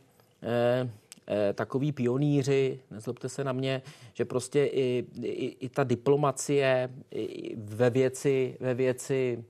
takový 1.54 1.92
pionýři, 1.92 2.80
nezlobte 2.90 3.28
se 3.28 3.44
na 3.44 3.52
mě, 3.52 3.82
že 4.14 4.24
prostě 4.24 4.64
i, 4.64 5.04
i, 5.22 5.56
i 5.60 5.68
ta 5.68 5.84
diplomacie 5.84 6.90
i 7.10 7.56
ve 7.56 7.90
věci, 7.90 8.56
ve 8.60 8.74
věci 8.74 9.44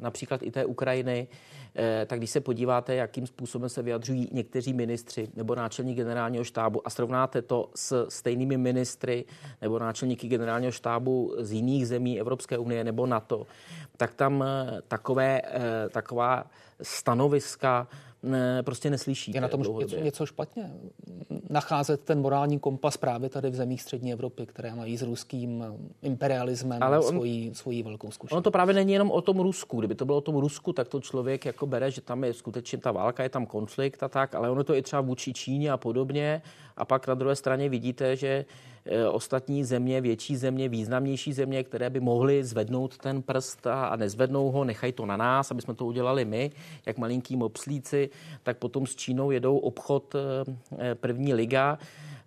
například 0.00 0.42
i 0.42 0.50
té 0.50 0.64
Ukrajiny, 0.64 1.28
tak 2.06 2.18
když 2.18 2.30
se 2.30 2.40
podíváte, 2.40 2.94
jakým 2.94 3.26
způsobem 3.26 3.68
se 3.68 3.82
vyjadřují 3.82 4.28
někteří 4.32 4.72
ministři 4.72 5.28
nebo 5.36 5.54
náčelník 5.54 5.96
generálního 5.96 6.44
štábu 6.44 6.86
a 6.86 6.90
srovnáte 6.90 7.42
to 7.42 7.70
s 7.74 8.06
stejnými 8.08 8.56
ministry 8.56 9.24
nebo 9.60 9.78
náčelníky 9.78 10.28
generálního 10.28 10.72
štábu 10.72 11.34
z 11.38 11.52
jiných 11.52 11.88
zemí 11.88 12.20
Evropské 12.20 12.58
unie 12.58 12.84
nebo 12.84 13.06
NATO, 13.06 13.46
tak 13.96 14.14
tam 14.14 14.42
eh, 14.42 14.80
takové, 14.88 15.40
eh, 15.44 15.88
taková 15.88 16.44
stanoviska 16.82 17.88
ne, 18.22 18.62
prostě 18.62 18.90
neslyší. 18.90 19.32
Je 19.34 19.40
na 19.40 19.48
tom 19.48 19.62
něco, 19.78 19.96
něco 19.96 20.26
špatně? 20.26 20.70
Nacházet 21.50 22.00
ten 22.00 22.20
morální 22.20 22.58
kompas 22.58 22.96
právě 22.96 23.28
tady 23.28 23.50
v 23.50 23.54
zemích 23.54 23.82
střední 23.82 24.12
Evropy, 24.12 24.46
které 24.46 24.74
mají 24.74 24.96
s 24.96 25.02
ruským 25.02 25.64
imperialismem 26.02 26.82
Ale 26.82 26.98
on, 26.98 27.08
svoji, 27.08 27.54
svoji 27.54 27.82
velkou 27.82 28.10
zkušenost. 28.10 28.32
Ono 28.32 28.42
to 28.42 28.50
právě 28.50 28.74
není 28.74 28.92
jenom 28.92 29.10
o 29.10 29.20
tom 29.20 29.40
Rusku. 29.40 29.78
Kdyby 29.78 29.94
to 29.94 30.04
bylo 30.04 30.18
o 30.18 30.20
tom 30.20 30.36
Rusku, 30.36 30.72
tak 30.72 30.88
to 30.88 31.00
člověk 31.00 31.44
jako 31.44 31.66
bere, 31.66 31.90
že 31.90 32.00
tam 32.00 32.24
je 32.24 32.34
skutečně 32.34 32.78
ta 32.78 32.92
válka, 32.92 33.22
je 33.22 33.28
tam 33.28 33.46
konflikt 33.46 34.02
a 34.02 34.08
tak, 34.08 34.34
ale 34.34 34.50
ono 34.50 34.64
to 34.64 34.74
i 34.74 34.82
třeba 34.82 35.02
vůči 35.02 35.32
Číně 35.32 35.72
a 35.72 35.76
podobně. 35.76 36.42
A 36.76 36.84
pak 36.84 37.06
na 37.06 37.14
druhé 37.14 37.36
straně 37.36 37.68
vidíte, 37.68 38.16
že 38.16 38.44
e, 38.84 39.08
ostatní 39.08 39.64
země, 39.64 40.00
větší 40.00 40.36
země, 40.36 40.68
významnější 40.68 41.32
země, 41.32 41.64
které 41.64 41.90
by 41.90 42.00
mohly 42.00 42.44
zvednout 42.44 42.98
ten 42.98 43.22
prst 43.22 43.66
a, 43.66 43.96
nezvednou 43.96 44.50
ho, 44.50 44.64
nechají 44.64 44.92
to 44.92 45.06
na 45.06 45.16
nás, 45.16 45.50
aby 45.50 45.62
jsme 45.62 45.74
to 45.74 45.86
udělali 45.86 46.24
my, 46.24 46.50
jak 46.86 46.98
malinký 46.98 47.36
mopslíci, 47.36 48.10
tak 48.42 48.58
potom 48.58 48.86
s 48.86 48.96
Čínou 48.96 49.30
jedou 49.30 49.58
obchod 49.58 50.14
e, 50.14 50.18
e, 50.90 50.94
první 50.94 51.34
liga. 51.34 51.78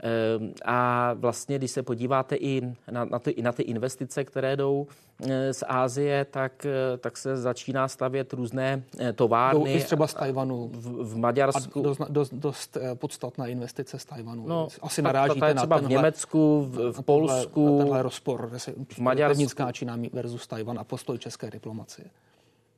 Ehm, 0.05 0.53
a 0.65 1.13
vlastně, 1.13 1.57
když 1.57 1.71
se 1.71 1.83
podíváte 1.83 2.35
i 2.35 2.62
na, 2.91 3.05
na, 3.05 3.19
ty, 3.19 3.31
i 3.31 3.41
na 3.41 3.51
ty 3.51 3.63
investice, 3.63 4.24
které 4.24 4.55
jdou 4.55 4.88
eh, 5.29 5.53
z 5.53 5.63
Ázie, 5.67 6.25
tak, 6.25 6.65
eh, 6.65 6.97
tak 6.97 7.17
se 7.17 7.38
začíná 7.38 7.88
stavět 7.88 8.33
různé 8.33 8.83
eh, 9.00 9.13
továrny. 9.13 9.59
Jdou 9.59 9.67
i 9.67 9.83
třeba 9.83 10.07
z 10.07 10.13
Tajvanu. 10.13 10.69
V, 10.74 11.13
v 11.13 11.17
Maďarsku. 11.17 11.79
A 11.79 11.83
dost, 11.83 12.01
dost, 12.09 12.33
dost 12.33 12.77
podstatná 12.93 13.47
investice 13.47 14.00
z 14.00 14.05
Tajvanu. 14.05 14.47
No, 14.47 14.67
Asi 14.81 15.01
narážíte 15.01 15.53
ta 15.53 15.53
třeba 15.53 15.75
na 15.75 15.79
tenhle, 15.79 15.88
v 15.88 15.97
Německu, 15.97 16.62
v, 16.69 16.91
v 16.91 17.01
Polsku. 17.01 17.71
Na 17.71 17.77
tenhle 17.77 18.01
rozpor. 18.01 18.51
V 18.89 19.00
Maďarsku. 19.00 19.63
Čína 19.71 19.97
versus 20.13 20.47
Tajvan 20.47 20.79
a 20.79 20.83
postoj 20.83 21.17
české 21.17 21.51
diplomacie. 21.51 22.07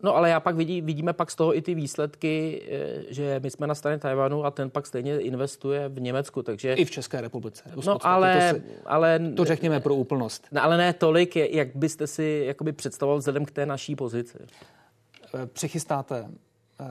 No 0.03 0.15
ale 0.15 0.29
já 0.29 0.39
pak 0.39 0.55
vidí, 0.55 0.81
vidíme 0.81 1.13
pak 1.13 1.31
z 1.31 1.35
toho 1.35 1.57
i 1.57 1.61
ty 1.61 1.75
výsledky, 1.75 2.61
eh, 2.71 3.13
že 3.13 3.39
my 3.43 3.51
jsme 3.51 3.67
na 3.67 3.75
straně 3.75 3.97
Tajvanu 3.97 4.45
a 4.45 4.51
ten 4.51 4.69
pak 4.69 4.87
stejně 4.87 5.19
investuje 5.19 5.89
v 5.89 6.01
Německu, 6.01 6.43
takže... 6.43 6.73
I 6.73 6.85
v 6.85 6.91
České 6.91 7.21
republice. 7.21 7.63
No 7.85 7.97
ale... 8.01 8.51
To, 8.51 8.59
si, 8.59 8.63
ale 8.85 9.19
to 9.35 9.45
řekněme 9.45 9.79
pro 9.79 9.95
úplnost. 9.95 10.47
No, 10.51 10.63
ale 10.63 10.77
ne 10.77 10.93
tolik, 10.93 11.35
jak 11.35 11.75
byste 11.75 12.07
si 12.07 12.43
jakoby 12.45 12.71
představoval 12.71 13.19
vzhledem 13.19 13.45
k 13.45 13.51
té 13.51 13.65
naší 13.65 13.95
pozici. 13.95 14.37
Eh, 15.35 15.45
přichystáte 15.45 16.27
eh, 16.79 16.85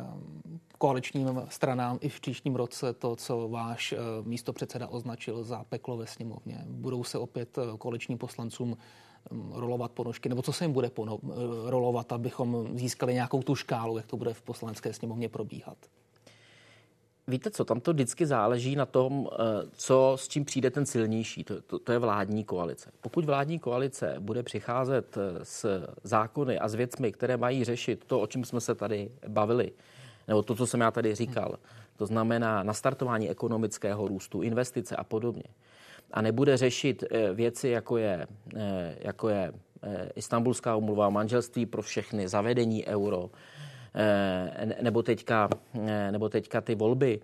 koaličním 0.79 1.43
stranám 1.49 1.99
i 2.01 2.09
v 2.09 2.21
příštím 2.21 2.57
roce 2.57 2.93
to, 2.93 3.17
co 3.17 3.49
váš 3.49 3.95
místo 4.23 4.53
předseda 4.53 4.89
označil 4.89 5.45
za 5.45 5.65
peklo 5.65 5.97
ve 5.97 6.07
sněmovně. 6.07 6.65
Budou 6.67 7.05
se 7.05 7.19
opět 7.19 7.59
koaličním 7.79 8.19
poslancům 8.19 8.77
Um, 9.31 9.53
rolovat 9.53 9.93
ponožky, 9.93 10.29
nebo 10.29 10.43
co 10.43 10.53
se 10.53 10.65
jim 10.65 10.73
bude 10.73 10.91
pono, 10.91 11.17
uh, 11.17 11.33
rolovat, 11.71 12.13
abychom 12.13 12.79
získali 12.79 13.15
nějakou 13.15 13.43
tu 13.43 13.55
škálu, 13.55 13.97
jak 13.97 14.07
to 14.07 14.17
bude 14.17 14.35
v 14.35 14.43
poslanecké 14.43 14.93
sněmovně 14.93 15.29
probíhat? 15.29 15.79
Víte 17.29 17.51
co, 17.51 17.65
tam 17.65 17.81
to 17.81 17.93
vždycky 17.93 18.27
záleží 18.27 18.77
na 18.77 18.87
tom, 18.87 19.29
co 19.73 20.13
s 20.17 20.29
čím 20.29 20.45
přijde 20.45 20.71
ten 20.71 20.87
silnější. 20.87 21.45
To, 21.45 21.63
to, 21.63 21.79
to 21.79 21.93
je 21.93 21.99
vládní 21.99 22.45
koalice. 22.45 22.91
Pokud 23.01 23.25
vládní 23.25 23.59
koalice 23.59 24.17
bude 24.19 24.43
přicházet 24.43 25.19
s 25.43 25.87
zákony 26.03 26.59
a 26.59 26.69
s 26.69 26.75
věcmi, 26.75 27.13
které 27.13 27.37
mají 27.37 27.65
řešit 27.65 28.05
to, 28.05 28.21
o 28.21 28.27
čem 28.27 28.45
jsme 28.45 28.61
se 28.61 28.75
tady 28.75 29.11
bavili, 29.29 29.73
nebo 30.29 30.43
to, 30.43 30.55
co 30.55 30.67
jsem 30.67 30.81
já 30.81 30.91
tady 30.91 31.15
říkal, 31.15 31.59
to 31.97 32.07
znamená 32.07 32.63
nastartování 32.63 33.31
ekonomického 33.31 34.09
růstu, 34.09 34.43
investice 34.43 34.97
a 34.97 35.05
podobně, 35.05 35.45
a 36.11 36.23
nebude 36.23 36.57
řešit 36.57 37.05
eh, 37.11 37.35
věci, 37.35 37.69
jako 37.69 37.97
je, 37.97 38.27
eh, 38.57 38.97
jako 39.01 39.29
je 39.29 39.53
eh, 39.83 40.11
Istanbulská 40.17 40.77
umluva 40.77 41.09
o 41.09 41.11
manželství 41.11 41.67
pro 41.67 41.83
všechny, 41.83 42.29
zavedení 42.29 42.87
euro, 42.87 43.31
nebo 44.83 45.03
teďka, 45.03 45.49
nebo 46.11 46.29
teďka 46.29 46.61
ty 46.61 46.75
volby, 46.75 47.21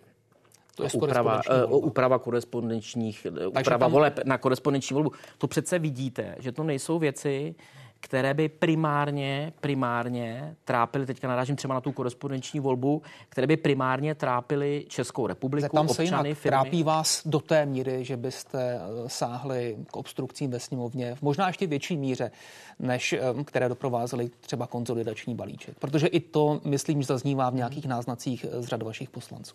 to 0.76 0.84
je 0.84 0.90
úprava, 0.92 1.40
úprava 1.68 2.18
korespondenčních, 2.18 3.26
úprava 3.48 3.78
tam... 3.78 3.92
voleb 3.92 4.20
na 4.24 4.38
korespondenční 4.38 4.94
volbu. 4.94 5.12
To 5.38 5.46
přece 5.46 5.78
vidíte, 5.78 6.36
že 6.38 6.52
to 6.52 6.64
nejsou 6.64 6.98
věci, 6.98 7.54
které 8.02 8.34
by 8.34 8.48
primárně, 8.48 9.52
primárně 9.60 10.56
trápily, 10.64 11.06
teďka 11.06 11.28
narážím 11.28 11.56
třeba 11.56 11.74
na 11.74 11.80
tu 11.80 11.92
korespondenční 11.92 12.60
volbu, 12.60 13.02
které 13.28 13.46
by 13.46 13.56
primárně 13.56 14.14
trápily 14.14 14.84
Českou 14.88 15.26
republiku, 15.26 15.62
Zeptám 15.62 15.86
občany, 15.86 16.08
se 16.08 16.14
jinak, 16.14 16.38
firmy. 16.38 16.50
Trápí 16.50 16.82
vás 16.82 17.22
do 17.26 17.40
té 17.40 17.66
míry, 17.66 18.04
že 18.04 18.16
byste 18.16 18.74
eh, 18.74 19.08
sáhli 19.08 19.76
k 19.86 19.96
obstrukcím 19.96 20.50
ve 20.50 20.60
sněmovně, 20.60 21.14
v 21.14 21.22
možná 21.22 21.46
ještě 21.46 21.66
větší 21.66 21.96
míře, 21.96 22.30
než 22.78 23.12
eh, 23.12 23.20
které 23.44 23.68
doprovázely 23.68 24.30
třeba 24.40 24.66
konzolidační 24.66 25.34
balíček? 25.34 25.78
Protože 25.78 26.06
i 26.06 26.20
to, 26.20 26.60
myslím, 26.64 27.02
že 27.02 27.06
zaznívá 27.06 27.50
v 27.50 27.54
nějakých 27.54 27.86
náznacích 27.86 28.46
eh, 28.48 28.62
z 28.62 28.66
řad 28.66 28.82
vašich 28.82 29.10
poslanců. 29.10 29.54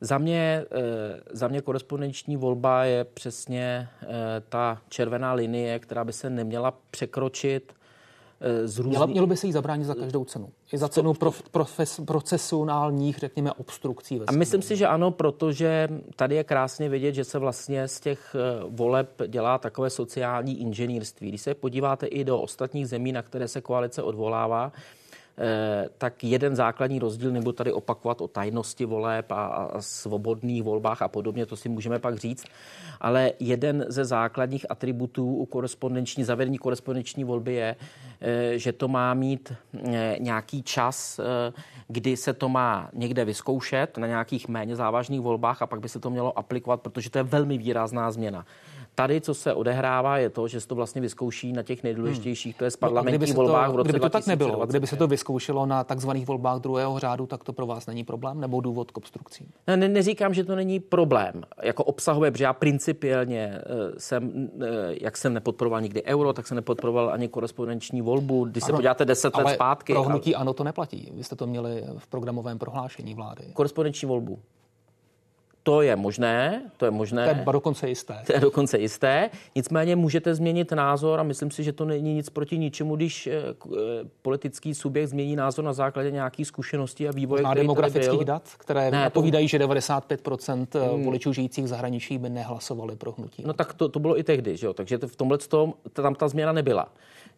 Za 0.00 0.18
mě, 0.18 0.64
za 1.32 1.48
mě 1.48 1.60
korespondenční 1.60 2.36
volba 2.36 2.84
je 2.84 3.04
přesně 3.04 3.88
ta 4.48 4.78
červená 4.88 5.32
linie, 5.32 5.78
která 5.78 6.04
by 6.04 6.12
se 6.12 6.30
neměla 6.30 6.74
překročit 6.90 7.72
z 8.64 8.78
různých... 8.78 8.98
Mělo, 8.98 9.06
mělo 9.06 9.26
by 9.26 9.36
se 9.36 9.46
jí 9.46 9.52
zabránit 9.52 9.84
za 9.84 9.94
každou 9.94 10.24
cenu. 10.24 10.48
I 10.72 10.78
za 10.78 10.88
cenu 10.88 11.14
prof, 11.14 11.42
profes, 11.42 12.00
procesionálních, 12.06 13.18
řekněme, 13.18 13.52
obstrukcí. 13.52 14.18
Ve 14.18 14.24
a 14.24 14.32
myslím 14.32 14.62
si, 14.62 14.76
že 14.76 14.86
ano, 14.86 15.10
protože 15.10 15.88
tady 16.16 16.34
je 16.34 16.44
krásně 16.44 16.88
vidět, 16.88 17.14
že 17.14 17.24
se 17.24 17.38
vlastně 17.38 17.88
z 17.88 18.00
těch 18.00 18.36
voleb 18.68 19.22
dělá 19.26 19.58
takové 19.58 19.90
sociální 19.90 20.60
inženýrství. 20.60 21.28
Když 21.28 21.40
se 21.40 21.54
podíváte 21.54 22.06
i 22.06 22.24
do 22.24 22.40
ostatních 22.40 22.88
zemí, 22.88 23.12
na 23.12 23.22
které 23.22 23.48
se 23.48 23.60
koalice 23.60 24.02
odvolává, 24.02 24.72
Eh, 24.72 24.99
tak 25.98 26.24
jeden 26.24 26.56
základní 26.56 26.98
rozdíl, 26.98 27.30
nebo 27.30 27.52
tady 27.52 27.72
opakovat 27.72 28.20
o 28.20 28.28
tajnosti 28.28 28.84
voleb 28.84 29.32
a, 29.32 29.46
a 29.46 29.80
svobodných 29.80 30.62
volbách 30.62 31.02
a 31.02 31.08
podobně, 31.08 31.46
to 31.46 31.56
si 31.56 31.68
můžeme 31.68 31.98
pak 31.98 32.18
říct, 32.18 32.44
ale 33.00 33.32
jeden 33.40 33.84
ze 33.88 34.04
základních 34.04 34.66
atributů 34.70 35.34
u 35.34 35.46
korespondenční, 35.46 36.24
zavedení 36.24 36.58
korespondenční 36.58 37.24
volby 37.24 37.54
je, 37.54 37.76
eh, 38.20 38.58
že 38.58 38.72
to 38.72 38.88
má 38.88 39.14
mít 39.14 39.52
eh, 39.74 40.16
nějaký 40.20 40.62
čas, 40.62 41.20
kdy 41.88 42.16
se 42.16 42.32
to 42.32 42.48
má 42.48 42.90
někde 42.92 43.24
vyzkoušet 43.24 43.98
na 43.98 44.06
nějakých 44.06 44.48
méně 44.48 44.76
závažných 44.76 45.20
volbách 45.20 45.62
a 45.62 45.66
pak 45.66 45.80
by 45.80 45.88
se 45.88 46.00
to 46.00 46.10
mělo 46.10 46.38
aplikovat, 46.38 46.80
protože 46.80 47.10
to 47.10 47.18
je 47.18 47.24
velmi 47.24 47.58
výrazná 47.58 48.10
změna. 48.10 48.46
Tady, 48.94 49.20
co 49.20 49.34
se 49.34 49.54
odehrává, 49.54 50.18
je 50.18 50.30
to, 50.30 50.48
že 50.48 50.60
se 50.60 50.68
to 50.68 50.74
vlastně 50.74 51.00
vyzkouší 51.00 51.52
na 51.52 51.62
těch 51.62 51.82
nejdůležitějších, 51.82 52.56
to 52.56 52.64
je 52.64 52.70
no 52.70 52.78
parlamentních 52.78 53.34
no, 53.34 53.34
volbách 53.34 53.66
to, 53.66 53.72
v 53.72 53.76
roce 53.76 53.88
Kdyby 53.88 54.00
to 54.00 54.08
tak 54.08 54.26
nebylo, 54.26 54.66
kdyby 54.66 54.86
se 54.86 54.96
to 54.96 55.06
vyzkoušelo 55.06 55.66
na 55.66 55.84
takzvaných 55.84 56.26
volbách 56.26 56.60
druhého 56.60 56.98
řádu, 56.98 57.26
tak 57.26 57.44
to 57.44 57.52
pro 57.52 57.66
vás 57.66 57.86
není 57.86 58.04
problém 58.04 58.40
nebo 58.40 58.60
důvod 58.60 58.90
k 58.90 58.96
obstrukcím? 58.96 59.46
Ne, 59.66 59.76
ne, 59.76 59.88
neříkám, 59.88 60.34
že 60.34 60.44
to 60.44 60.56
není 60.56 60.80
problém. 60.80 61.42
Jako 61.62 61.84
obsahové, 61.84 62.30
protože 62.30 62.44
já 62.44 62.52
principiálně 62.52 63.58
eh, 63.58 63.64
jsem, 63.98 64.50
eh, 64.60 64.66
jak 65.00 65.16
jsem 65.16 65.34
nepodporoval 65.34 65.80
nikdy 65.80 66.02
euro, 66.02 66.32
tak 66.32 66.46
jsem 66.46 66.54
nepodporoval 66.54 67.10
ani 67.10 67.28
korespondenční 67.28 68.02
volbu. 68.02 68.44
Když 68.44 68.64
se 68.64 68.72
podíváte 68.72 69.04
deset 69.04 69.36
let 69.36 69.48
zpátky. 69.54 69.92
Pro 69.92 70.02
hnutí 70.02 70.34
ano 70.34 70.52
to 70.52 70.64
neplatí. 70.64 71.12
Vy 71.14 71.24
jste 71.24 71.36
to 71.36 71.46
měli 71.46 71.84
v 71.98 72.06
programovém 72.06 72.58
prohlášení 72.58 73.14
vlády. 73.14 73.44
Korespondenční 73.52 74.08
volbu. 74.08 74.38
To 75.62 75.82
je 75.82 75.96
možné, 75.96 76.62
to 76.76 76.84
je 76.84 76.90
možné. 76.90 77.24
To 77.24 77.50
je 77.50 77.52
dokonce 77.52 77.88
jisté. 77.88 78.22
To 78.26 78.32
je 78.32 78.40
dokonce 78.40 78.78
jisté. 78.78 79.30
Nicméně 79.54 79.96
můžete 79.96 80.34
změnit 80.34 80.72
názor 80.72 81.20
a 81.20 81.22
myslím 81.22 81.50
si, 81.50 81.64
že 81.64 81.72
to 81.72 81.84
není 81.84 82.14
nic 82.14 82.30
proti 82.30 82.58
ničemu, 82.58 82.96
když 82.96 83.26
eh, 83.26 83.32
eh, 83.32 83.78
politický 84.22 84.74
subjekt 84.74 85.08
změní 85.08 85.36
názor 85.36 85.64
na 85.64 85.72
základě 85.72 86.10
nějakých 86.10 86.46
zkušeností 86.46 87.08
a 87.08 87.12
vývoje. 87.12 87.42
Na 87.42 87.54
demografických 87.54 88.24
dat, 88.24 88.42
které 88.58 88.90
ne, 88.90 89.00
napovídají, 89.00 89.46
to... 89.46 89.48
že 89.48 89.58
95% 89.58 90.66
eh, 90.74 90.88
hmm. 90.88 91.04
voličů 91.04 91.32
žijících 91.32 91.64
v 91.64 91.68
zahraničí 91.68 92.18
by 92.18 92.30
nehlasovali 92.30 92.96
pro 92.96 93.12
hnutí. 93.12 93.42
No 93.46 93.52
tak 93.52 93.72
to, 93.74 93.88
to 93.88 93.98
bylo 93.98 94.18
i 94.18 94.22
tehdy, 94.22 94.56
že 94.56 94.66
jo? 94.66 94.72
takže 94.72 94.98
v 94.98 95.16
tomhle 95.16 95.38
tom, 95.38 95.74
tam 95.92 96.14
ta 96.14 96.28
změna 96.28 96.52
nebyla. 96.52 96.88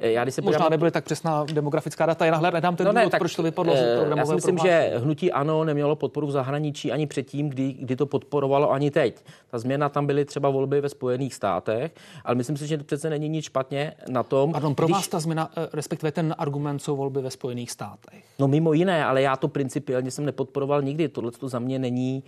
Já, 0.02 0.22
když 0.22 0.34
se 0.34 0.42
Možná 0.42 0.58
podívám... 0.58 0.70
nebyly 0.70 0.90
tak 0.90 1.04
přesná 1.04 1.44
demografická 1.52 2.06
data, 2.06 2.26
já 2.26 2.36
hledám 2.36 2.76
ten 2.76 2.86
no 2.86 2.92
důvod, 2.92 3.04
ne, 3.04 3.10
tak, 3.10 3.20
proč 3.20 3.36
to 3.36 3.42
vypadlo 3.42 3.76
z 3.76 4.16
Já 4.16 4.26
si 4.26 4.34
myslím, 4.34 4.58
že 4.58 4.92
hnutí 4.96 5.32
ANO 5.32 5.64
nemělo 5.64 5.96
podporu 5.96 6.26
v 6.26 6.30
zahraničí 6.30 6.92
ani 6.92 7.06
předtím, 7.06 7.48
kdy, 7.48 7.72
kdy 7.72 7.96
to 7.96 8.06
podporovalo, 8.06 8.72
ani 8.72 8.90
teď. 8.90 9.24
Ta 9.50 9.58
změna 9.58 9.88
tam 9.88 10.06
byly 10.06 10.24
třeba 10.24 10.50
volby 10.50 10.80
ve 10.80 10.88
Spojených 10.88 11.34
státech, 11.34 11.94
ale 12.24 12.34
myslím 12.34 12.56
si, 12.56 12.66
že 12.66 12.78
to 12.78 12.84
přece 12.84 13.10
není 13.10 13.28
nic 13.28 13.44
špatně 13.44 13.94
na 14.08 14.22
tom. 14.22 14.52
Pardon, 14.52 14.74
pro 14.74 14.86
když... 14.86 14.96
vás 14.96 15.08
ta 15.08 15.20
změna, 15.20 15.50
eh, 15.56 15.68
respektive 15.72 16.12
ten 16.12 16.34
argument 16.38 16.78
jsou 16.78 16.96
volby 16.96 17.22
ve 17.22 17.30
Spojených 17.30 17.70
státech. 17.70 18.24
No 18.38 18.48
mimo 18.48 18.72
jiné, 18.72 19.04
ale 19.04 19.22
já 19.22 19.36
to 19.36 19.48
principiálně 19.48 20.10
jsem 20.10 20.24
nepodporoval 20.24 20.82
nikdy. 20.82 21.08
Tohle 21.08 21.30
to 21.30 21.48
za 21.48 21.58
mě 21.58 21.78
není 21.78 22.24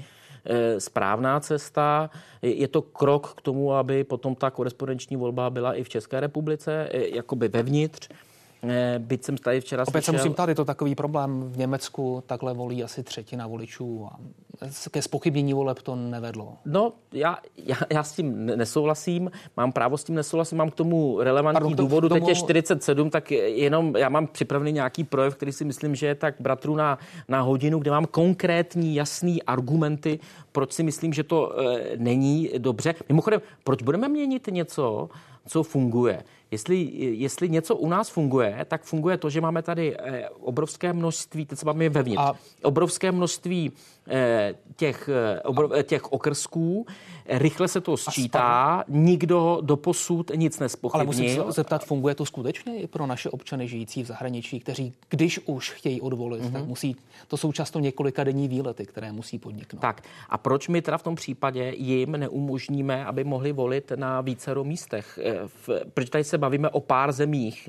správná 0.78 1.40
cesta. 1.40 2.10
Je 2.42 2.68
to 2.68 2.82
krok 2.82 3.34
k 3.36 3.40
tomu, 3.40 3.72
aby 3.72 4.04
potom 4.04 4.34
ta 4.34 4.50
korespondenční 4.50 5.16
volba 5.16 5.50
byla 5.50 5.74
i 5.74 5.84
v 5.84 5.88
České 5.88 6.20
republice, 6.20 6.88
jakoby 6.92 7.48
vevnitř. 7.48 8.08
Eh, 8.68 8.98
byť 8.98 9.24
jsem 9.24 9.36
tady 9.36 9.60
včera 9.60 9.82
Opět 9.82 10.04
slyšel... 10.04 10.14
se 10.14 10.18
musím 10.18 10.34
tady, 10.34 10.54
to 10.54 10.64
takový 10.64 10.94
problém. 10.94 11.42
V 11.52 11.58
Německu 11.58 12.22
takhle 12.26 12.54
volí 12.54 12.84
asi 12.84 13.02
třetina 13.02 13.46
voličů 13.46 14.08
a 14.12 14.18
ke 14.90 15.02
spochybnění 15.02 15.54
voleb 15.54 15.82
to 15.82 15.96
nevedlo. 15.96 16.56
No, 16.64 16.92
já, 17.12 17.38
já, 17.56 17.76
já 17.90 18.02
s 18.02 18.12
tím 18.12 18.46
nesouhlasím, 18.46 19.30
mám 19.56 19.72
právo 19.72 19.98
s 19.98 20.04
tím 20.04 20.14
nesouhlasím, 20.14 20.58
mám 20.58 20.70
k 20.70 20.74
tomu 20.74 21.20
relevantní 21.20 21.60
Pardon, 21.60 21.76
důvodu, 21.76 22.08
tomu... 22.08 22.20
teď 22.20 22.28
je 22.28 22.34
47, 22.34 23.10
tak 23.10 23.30
jenom 23.30 23.96
já 23.96 24.08
mám 24.08 24.26
připravený 24.26 24.72
nějaký 24.72 25.04
projev, 25.04 25.34
který 25.34 25.52
si 25.52 25.64
myslím, 25.64 25.94
že 25.94 26.06
je 26.06 26.14
tak 26.14 26.34
bratru 26.40 26.76
na, 26.76 26.98
na 27.28 27.40
hodinu, 27.40 27.78
kde 27.78 27.90
mám 27.90 28.06
konkrétní, 28.06 28.94
jasný 28.94 29.42
argumenty, 29.42 30.18
proč 30.52 30.72
si 30.72 30.82
myslím, 30.82 31.12
že 31.12 31.22
to 31.22 31.60
e, 31.60 31.96
není 31.96 32.50
dobře. 32.58 32.94
Mimochodem, 33.08 33.40
proč 33.64 33.82
budeme 33.82 34.08
měnit 34.08 34.48
něco, 34.50 35.08
co 35.46 35.62
funguje? 35.62 36.22
Jestli, 36.50 36.90
jestli 36.94 37.48
něco 37.48 37.76
u 37.76 37.88
nás 37.88 38.08
funguje, 38.08 38.64
tak 38.68 38.82
funguje 38.82 39.16
to, 39.18 39.30
že 39.30 39.40
máme 39.40 39.62
tady 39.62 39.96
eh, 39.98 40.28
obrovské 40.28 40.92
množství, 40.92 41.46
teď 41.46 41.58
se 41.58 41.66
máme 41.66 41.88
vevnitř, 41.88 42.20
a... 42.20 42.32
obrovské 42.62 43.12
množství 43.12 43.72
těch, 44.76 45.10
eh, 45.78 45.82
těch 45.82 46.12
okrsků, 46.12 46.86
rychle 47.28 47.68
se 47.68 47.80
to 47.80 47.96
sčítá, 47.96 48.84
nikdo 48.88 49.58
do 49.60 49.76
posud 49.76 50.30
nic 50.34 50.58
nespochybnil. 50.58 51.00
Ale 51.00 51.06
musím 51.06 51.44
se 51.44 51.52
zeptat, 51.52 51.84
funguje 51.84 52.14
to 52.14 52.26
skutečně 52.26 52.76
i 52.76 52.86
pro 52.86 53.06
naše 53.06 53.30
občany 53.30 53.68
žijící 53.68 54.02
v 54.02 54.06
zahraničí, 54.06 54.60
kteří, 54.60 54.92
když 55.08 55.40
už 55.46 55.70
chtějí 55.70 56.00
odvolit, 56.00 56.42
mm-hmm. 56.42 56.52
tak 56.52 56.60
mhm. 56.60 56.68
musí, 56.68 56.96
to 57.28 57.36
jsou 57.36 57.52
často 57.52 57.80
několika 57.80 58.24
denní 58.24 58.48
výlety, 58.48 58.86
které 58.86 59.12
musí 59.12 59.38
podniknout. 59.38 59.80
Tak 59.80 60.02
a 60.28 60.38
proč 60.38 60.68
my 60.68 60.82
teda 60.82 60.98
v 60.98 61.02
tom 61.02 61.14
případě 61.14 61.74
jim 61.76 62.12
neumožníme, 62.12 63.04
aby 63.04 63.24
mohli 63.24 63.52
volit 63.52 63.92
na 63.96 64.20
vícero 64.20 64.64
místech? 64.64 65.18
V, 65.46 65.68
proč 65.94 66.10
tady 66.10 66.24
se 66.24 66.38
bavíme 66.38 66.68
o 66.68 66.80
pár 66.80 67.12
zemích, 67.12 67.68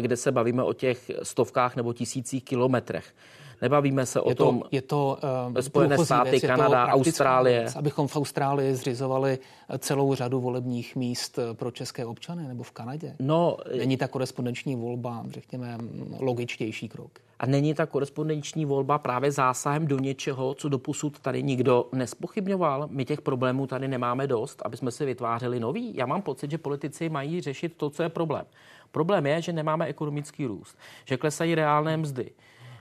kde 0.00 0.16
se 0.16 0.32
bavíme 0.32 0.62
o 0.62 0.72
těch 0.72 1.10
stovkách 1.22 1.76
nebo 1.76 1.92
tisících 1.92 2.44
kilometrech. 2.44 3.14
Nebavíme 3.62 4.06
se 4.06 4.20
o 4.20 4.28
je 4.28 4.34
to, 4.34 4.44
tom. 4.44 4.62
Je 4.70 4.82
to 4.82 5.18
uh, 5.52 5.60
Spojené 5.60 5.98
státy, 5.98 6.30
věc, 6.30 6.42
Kanada, 6.42 6.86
Austrálie. 6.86 7.60
Věc, 7.60 7.76
abychom 7.76 8.08
v 8.08 8.16
Austrálii 8.16 8.74
zřizovali 8.74 9.38
eh, 9.68 9.78
celou 9.78 10.14
řadu 10.14 10.40
volebních 10.40 10.96
míst 10.96 11.38
pro 11.52 11.70
české 11.70 12.06
občany 12.06 12.48
nebo 12.48 12.62
v 12.62 12.70
Kanadě. 12.70 13.16
No, 13.18 13.56
Není 13.76 13.96
ta 13.96 14.08
korespondenční 14.08 14.76
volba, 14.76 15.24
řekněme, 15.28 15.78
logičtější 16.18 16.88
krok. 16.88 17.10
A 17.40 17.46
není 17.46 17.74
ta 17.74 17.86
korespondenční 17.86 18.64
volba 18.64 18.98
právě 18.98 19.32
zásahem 19.32 19.86
do 19.86 19.98
něčeho, 19.98 20.54
co 20.54 20.68
doposud 20.68 21.20
tady 21.20 21.42
nikdo 21.42 21.88
nespochybňoval? 21.92 22.88
My 22.90 23.04
těch 23.04 23.20
problémů 23.20 23.66
tady 23.66 23.88
nemáme 23.88 24.26
dost, 24.26 24.62
aby 24.64 24.76
jsme 24.76 24.90
si 24.90 25.04
vytvářeli 25.04 25.60
nový. 25.60 25.96
Já 25.96 26.06
mám 26.06 26.22
pocit, 26.22 26.50
že 26.50 26.58
politici 26.58 27.08
mají 27.08 27.40
řešit 27.40 27.72
to, 27.76 27.90
co 27.90 28.02
je 28.02 28.08
problém. 28.08 28.44
Problém 28.92 29.26
je, 29.26 29.42
že 29.42 29.52
nemáme 29.52 29.86
ekonomický 29.86 30.46
růst, 30.46 30.78
že 31.04 31.16
klesají 31.16 31.54
reálné 31.54 31.96
mzdy, 31.96 32.30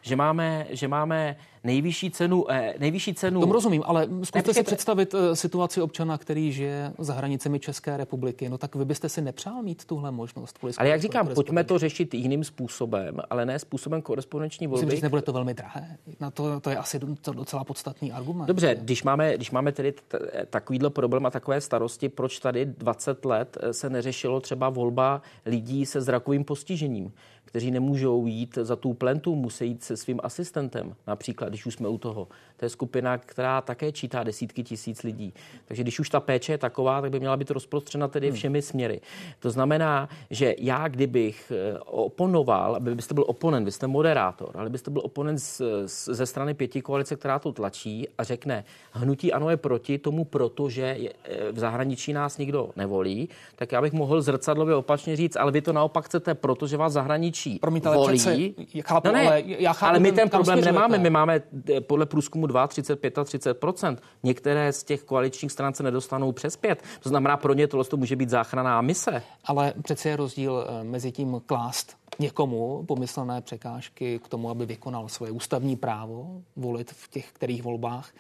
že 0.02 0.16
máme, 0.16 0.68
že 0.70 0.88
máme 0.88 1.36
nejvyšší 1.64 2.12
cenu, 2.12 2.52
eh, 2.52 2.74
nejvyšší 2.80 3.14
cenu. 3.14 3.40
Tomu 3.40 3.54
rozumím, 3.54 3.84
ale 3.86 4.08
zkuste 4.24 4.54
si 4.54 4.64
představit 4.64 5.14
eh, 5.14 5.36
situaci 5.36 5.82
občana, 5.82 6.18
který 6.18 6.52
žije 6.52 6.94
za 6.98 7.14
hranicemi 7.14 7.60
České 7.60 7.98
republiky. 7.98 8.50
No 8.50 8.58
tak 8.58 8.76
vy 8.76 8.86
byste 8.86 9.10
si 9.10 9.22
nepřál 9.22 9.64
mít 9.64 9.86
tuhle 9.86 10.12
možnost. 10.12 10.60
Ale 10.78 10.90
jak 10.90 11.02
říkám, 11.02 11.28
pojďme 11.28 11.64
to 11.64 11.78
řešit 11.80 12.14
jiným 12.14 12.44
způsobem, 12.44 13.18
ale 13.30 13.46
ne 13.46 13.60
způsobem 13.60 14.02
korespondenční 14.02 14.68
volby. 14.68 14.86
Myslím, 14.86 15.00
že 15.00 15.06
nebude 15.06 15.22
to 15.22 15.34
velmi 15.34 15.54
drahé. 15.54 15.98
Na 16.20 16.32
to, 16.32 16.60
to 16.60 16.70
je 16.70 16.78
asi 16.78 17.00
docela 17.32 17.64
podstatný 17.64 18.12
argument. 18.12 18.46
Dobře, 18.48 18.78
když 18.82 19.04
máme, 19.04 19.36
když 19.36 19.52
máme 19.52 19.72
tedy 19.72 19.92
t- 19.92 20.20
takovýhle 20.50 20.90
problém 20.90 21.26
a 21.26 21.32
takové 21.32 21.62
starosti, 21.62 22.10
proč 22.10 22.40
tady 22.40 22.66
20 22.66 23.26
let 23.26 23.58
eh, 23.62 23.74
se 23.74 23.90
neřešilo 23.90 24.40
třeba 24.40 24.70
volba 24.70 25.22
lidí 25.46 25.86
se 25.86 26.02
zrakovým 26.02 26.44
postižením? 26.44 27.12
Kteří 27.50 27.72
nemůžou 27.72 28.28
jít 28.28 28.58
za 28.62 28.76
tu 28.76 28.94
plentu, 28.94 29.36
musí 29.36 29.68
jít 29.68 29.84
se 29.84 29.98
svým 29.98 30.20
asistentem, 30.24 30.96
například, 31.08 31.50
když 31.50 31.66
už 31.66 31.74
jsme 31.74 31.88
u 31.88 31.98
toho. 31.98 32.28
To 32.58 32.66
je 32.66 32.70
skupina, 32.70 33.18
která 33.18 33.62
také 33.62 33.92
čítá 33.92 34.24
desítky 34.24 34.64
tisíc 34.64 35.04
lidí. 35.04 35.34
Takže 35.66 35.84
když 35.84 36.00
už 36.00 36.10
ta 36.10 36.20
péče 36.20 36.54
je 36.54 36.58
taková, 36.58 37.02
tak 37.02 37.12
by 37.12 37.20
měla 37.20 37.38
být 37.38 37.52
rozprostřena 37.52 38.08
tedy 38.08 38.28
hmm. 38.28 38.36
všemi 38.36 38.62
směry. 38.62 39.02
To 39.40 39.52
znamená, 39.52 40.10
že 40.30 40.56
já, 40.58 40.88
kdybych 40.88 41.52
eh, 41.56 41.80
oponoval, 41.80 42.76
aby 42.76 42.96
byste 42.96 43.14
byl 43.14 43.24
oponent, 43.28 43.66
vy 43.66 43.72
jste 43.72 43.88
moderátor, 43.88 44.52
ale 44.54 44.70
byste 44.70 44.92
byl 44.92 45.02
oponent 45.06 45.40
z, 45.40 45.62
z, 45.86 46.10
ze 46.10 46.26
strany 46.26 46.54
pěti 46.54 46.82
koalice, 46.82 47.16
která 47.16 47.40
to 47.40 47.52
tlačí 47.52 48.08
a 48.18 48.24
řekne, 48.24 48.64
hnutí 48.92 49.34
ano 49.34 49.50
je 49.50 49.58
proti 49.58 49.98
tomu, 49.98 50.26
protože 50.26 50.82
je, 50.82 51.14
eh, 51.24 51.52
v 51.52 51.60
zahraničí 51.60 52.14
nás 52.14 52.38
nikdo 52.38 52.70
nevolí, 52.76 53.30
tak 53.56 53.72
já 53.72 53.82
bych 53.82 53.94
mohl 53.94 54.22
zrcadlově 54.22 54.76
opačně 54.76 55.16
říct, 55.16 55.36
ale 55.36 55.52
vy 55.52 55.62
to 55.62 55.74
naopak 55.74 56.06
chcete, 56.06 56.36
protože 56.36 56.78
vás 56.78 56.94
zahraničí 56.94 57.39
Promiňte, 57.62 57.90
volí. 57.90 58.18
Přece, 58.18 58.82
chápu, 58.82 59.08
no 59.08 59.14
ne, 59.14 59.28
ale, 59.28 59.44
já 59.46 59.74
chápu, 59.74 59.90
ale 59.90 60.00
my 60.00 60.12
ten 60.12 60.30
problém 60.30 60.62
nemáme. 60.62 60.98
My 60.98 61.10
máme 61.10 61.42
eh, 61.70 61.82
podle 61.82 62.06
průzkumu 62.06 62.48
2, 62.48 62.68
30, 62.68 63.00
35 63.24 64.02
Některé 64.24 64.74
z 64.74 64.84
těch 64.84 65.04
koaličních 65.04 65.52
stran 65.52 65.74
se 65.74 65.84
nedostanou 65.84 66.32
přes 66.32 66.58
5. 66.58 66.84
To 67.00 67.10
znamená, 67.10 67.38
pro 67.38 67.54
ně 67.54 67.68
tohle 67.68 67.86
to 67.86 67.98
může 67.98 68.16
být 68.16 68.30
záchraná 68.30 68.82
mise. 68.82 69.24
Ale 69.46 69.74
přece 69.84 70.10
je 70.10 70.16
rozdíl 70.16 70.66
eh, 70.68 70.84
mezi 70.84 71.12
tím 71.12 71.42
klást 71.46 71.98
někomu 72.20 72.84
pomyslné 72.88 73.42
překážky 73.42 74.20
k 74.20 74.28
tomu, 74.28 74.50
aby 74.50 74.66
vykonal 74.66 75.10
svoje 75.10 75.32
ústavní 75.32 75.76
právo 75.76 76.42
volit 76.56 76.92
v 76.92 77.10
těch 77.10 77.32
kterých 77.32 77.64
volbách 77.64 78.12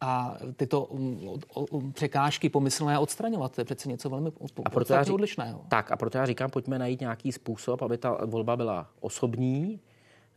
a 0.00 0.36
tyto 0.56 0.88
mm, 0.92 1.92
překážky 1.92 2.48
pomyslné 2.48 2.98
odstraňovat. 2.98 3.54
To 3.54 3.60
je 3.60 3.64
přece 3.64 3.88
něco 3.88 4.10
velmi 4.10 4.30
a 4.64 4.70
proto 4.70 4.92
já 4.92 5.02
řík, 5.02 5.14
odlišného. 5.14 5.60
Tak 5.68 5.92
a 5.92 5.96
proto 5.96 6.18
já 6.18 6.26
říkám, 6.26 6.50
pojďme 6.50 6.78
najít 6.78 7.00
nějaký 7.00 7.32
způsob, 7.32 7.82
aby 7.82 7.98
ta 7.98 8.18
volba 8.24 8.56
byla 8.56 8.88
osobní, 9.00 9.80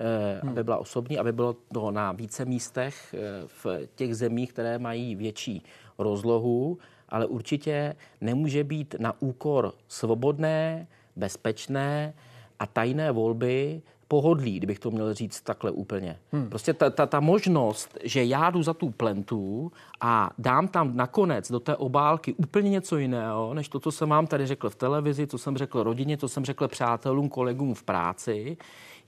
Eh, 0.01 0.39
hmm. 0.41 0.51
aby 0.51 0.63
byla 0.63 0.77
osobní, 0.77 1.17
aby 1.17 1.31
bylo 1.31 1.55
to 1.73 1.91
na 1.91 2.11
více 2.11 2.45
místech 2.45 3.15
eh, 3.17 3.47
v 3.47 3.87
těch 3.95 4.15
zemích, 4.15 4.53
které 4.53 4.79
mají 4.79 5.15
větší 5.15 5.63
rozlohu, 5.97 6.77
ale 7.09 7.25
určitě 7.25 7.95
nemůže 8.21 8.63
být 8.63 8.95
na 8.99 9.21
úkor 9.21 9.73
svobodné, 9.87 10.87
bezpečné 11.15 12.13
a 12.59 12.67
tajné 12.67 13.11
volby 13.11 13.81
pohodlí, 14.09 14.57
kdybych 14.57 14.79
to 14.79 14.91
měl 14.91 15.13
říct 15.13 15.41
takhle 15.41 15.71
úplně. 15.71 16.19
Hmm. 16.31 16.49
Prostě 16.49 16.73
ta, 16.73 16.89
ta, 16.89 17.05
ta 17.05 17.19
možnost, 17.19 17.97
že 18.03 18.23
já 18.23 18.49
jdu 18.49 18.63
za 18.63 18.73
tu 18.73 18.89
plentu 18.91 19.71
a 20.01 20.29
dám 20.37 20.67
tam 20.67 20.97
nakonec 20.97 21.51
do 21.51 21.59
té 21.59 21.75
obálky 21.75 22.33
úplně 22.33 22.69
něco 22.69 22.97
jiného, 22.97 23.53
než 23.53 23.69
to, 23.69 23.79
co 23.79 23.91
jsem 23.91 24.09
vám 24.09 24.27
tady 24.27 24.47
řekl 24.47 24.69
v 24.69 24.75
televizi, 24.75 25.27
co 25.27 25.37
jsem 25.37 25.57
řekl 25.57 25.83
rodině, 25.83 26.17
co 26.17 26.27
jsem 26.27 26.45
řekl 26.45 26.67
přátelům, 26.67 27.29
kolegům 27.29 27.73
v 27.73 27.83
práci, 27.83 28.57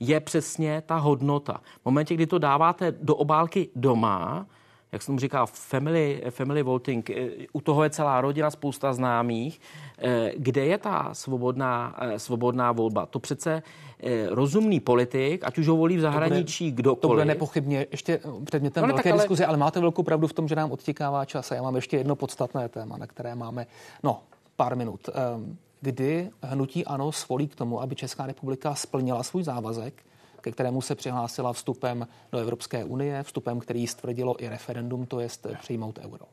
je 0.00 0.20
přesně 0.20 0.82
ta 0.86 0.96
hodnota. 0.96 1.60
V 1.82 1.84
momentě, 1.84 2.14
kdy 2.14 2.26
to 2.26 2.38
dáváte 2.38 2.94
do 3.02 3.16
obálky 3.16 3.68
doma, 3.76 4.46
jak 4.92 5.02
jsem 5.02 5.18
říkal, 5.18 5.46
family, 5.46 6.22
family 6.30 6.62
voting, 6.62 7.10
eh, 7.10 7.28
u 7.52 7.60
toho 7.60 7.84
je 7.84 7.90
celá 7.90 8.20
rodina, 8.20 8.50
spousta 8.50 8.92
známých. 8.92 9.60
Eh, 9.98 10.32
kde 10.36 10.64
je 10.64 10.78
ta 10.78 11.08
svobodná, 11.12 11.96
eh, 12.00 12.18
svobodná 12.18 12.72
volba? 12.72 13.06
To 13.06 13.18
přece 13.18 13.62
rozumný 14.28 14.80
politik, 14.80 15.44
ať 15.44 15.58
už 15.58 15.68
ho 15.68 15.76
volí 15.76 15.96
v 15.96 16.00
zahraničí 16.00 16.70
to 16.70 16.74
bude, 16.74 16.82
kdokoliv. 16.82 17.00
To 17.00 17.08
bude 17.08 17.24
nepochybně 17.24 17.86
ještě 17.90 18.20
předmětem 18.44 18.82
no, 18.82 18.88
velké 18.88 19.12
ale... 19.12 19.18
diskuze, 19.18 19.46
ale 19.46 19.56
máte 19.56 19.80
velkou 19.80 20.02
pravdu 20.02 20.26
v 20.26 20.32
tom, 20.32 20.48
že 20.48 20.56
nám 20.56 20.72
odtěkává 20.72 21.24
čas. 21.24 21.52
A 21.52 21.54
já 21.54 21.62
mám 21.62 21.76
ještě 21.76 21.96
jedno 21.96 22.16
podstatné 22.16 22.68
téma, 22.68 22.96
na 22.96 23.06
které 23.06 23.34
máme 23.34 23.66
no, 24.02 24.22
pár 24.56 24.76
minut. 24.76 25.08
Ehm, 25.14 25.56
kdy 25.80 26.30
hnutí 26.42 26.84
ANO 26.84 27.12
svolí 27.12 27.48
k 27.48 27.54
tomu, 27.54 27.80
aby 27.80 27.94
Česká 27.94 28.26
republika 28.26 28.74
splnila 28.74 29.22
svůj 29.22 29.42
závazek, 29.42 30.02
ke 30.42 30.52
kterému 30.52 30.80
se 30.80 30.94
přihlásila 30.94 31.52
vstupem 31.52 32.08
do 32.32 32.38
Evropské 32.38 32.84
unie, 32.84 33.22
vstupem, 33.22 33.60
který 33.60 33.86
stvrdilo 33.86 34.44
i 34.44 34.48
referendum, 34.48 35.06
to 35.06 35.20
je 35.20 35.28
přijmout 35.60 35.98
euro. 35.98 36.26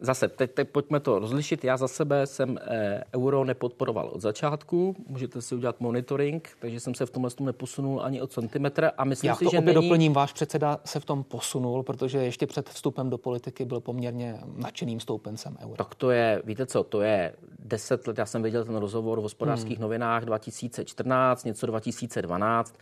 Zase, 0.00 0.28
teď, 0.28 0.50
teď 0.50 0.68
pojďme 0.68 1.00
to 1.00 1.18
rozlišit. 1.18 1.64
Já 1.64 1.76
za 1.76 1.88
sebe 1.88 2.26
jsem 2.26 2.58
e, 2.58 3.04
euro 3.14 3.44
nepodporoval 3.44 4.08
od 4.08 4.20
začátku. 4.20 4.96
Můžete 5.08 5.42
si 5.42 5.54
udělat 5.54 5.80
monitoring, 5.80 6.48
takže 6.60 6.80
jsem 6.80 6.94
se 6.94 7.06
v 7.06 7.10
tomhle 7.10 7.30
neposunul 7.40 8.02
ani 8.02 8.22
o 8.22 8.26
centimetr. 8.26 8.90
A 8.98 9.04
myslím 9.04 9.28
Já 9.28 9.34
si, 9.34 9.44
to 9.44 9.50
že 9.50 9.60
není... 9.60 9.74
doplním, 9.74 10.12
váš 10.12 10.32
předseda 10.32 10.80
se 10.84 11.00
v 11.00 11.04
tom 11.04 11.24
posunul, 11.24 11.82
protože 11.82 12.18
ještě 12.18 12.46
před 12.46 12.68
vstupem 12.68 13.10
do 13.10 13.18
politiky 13.18 13.64
byl 13.64 13.80
poměrně 13.80 14.38
nadšeným 14.56 15.00
stoupencem 15.00 15.56
euro. 15.62 15.76
Tak 15.76 15.94
to 15.94 16.10
je, 16.10 16.42
víte 16.44 16.66
co, 16.66 16.84
to 16.84 17.00
je 17.00 17.32
deset 17.58 18.06
let. 18.06 18.18
Já 18.18 18.26
jsem 18.26 18.42
viděl 18.42 18.64
ten 18.64 18.76
rozhovor 18.76 19.18
v 19.18 19.22
hospodářských 19.22 19.76
hmm. 19.78 19.82
novinách 19.82 20.24
2014, 20.24 21.44
něco 21.44 21.66
2012. 21.66 22.74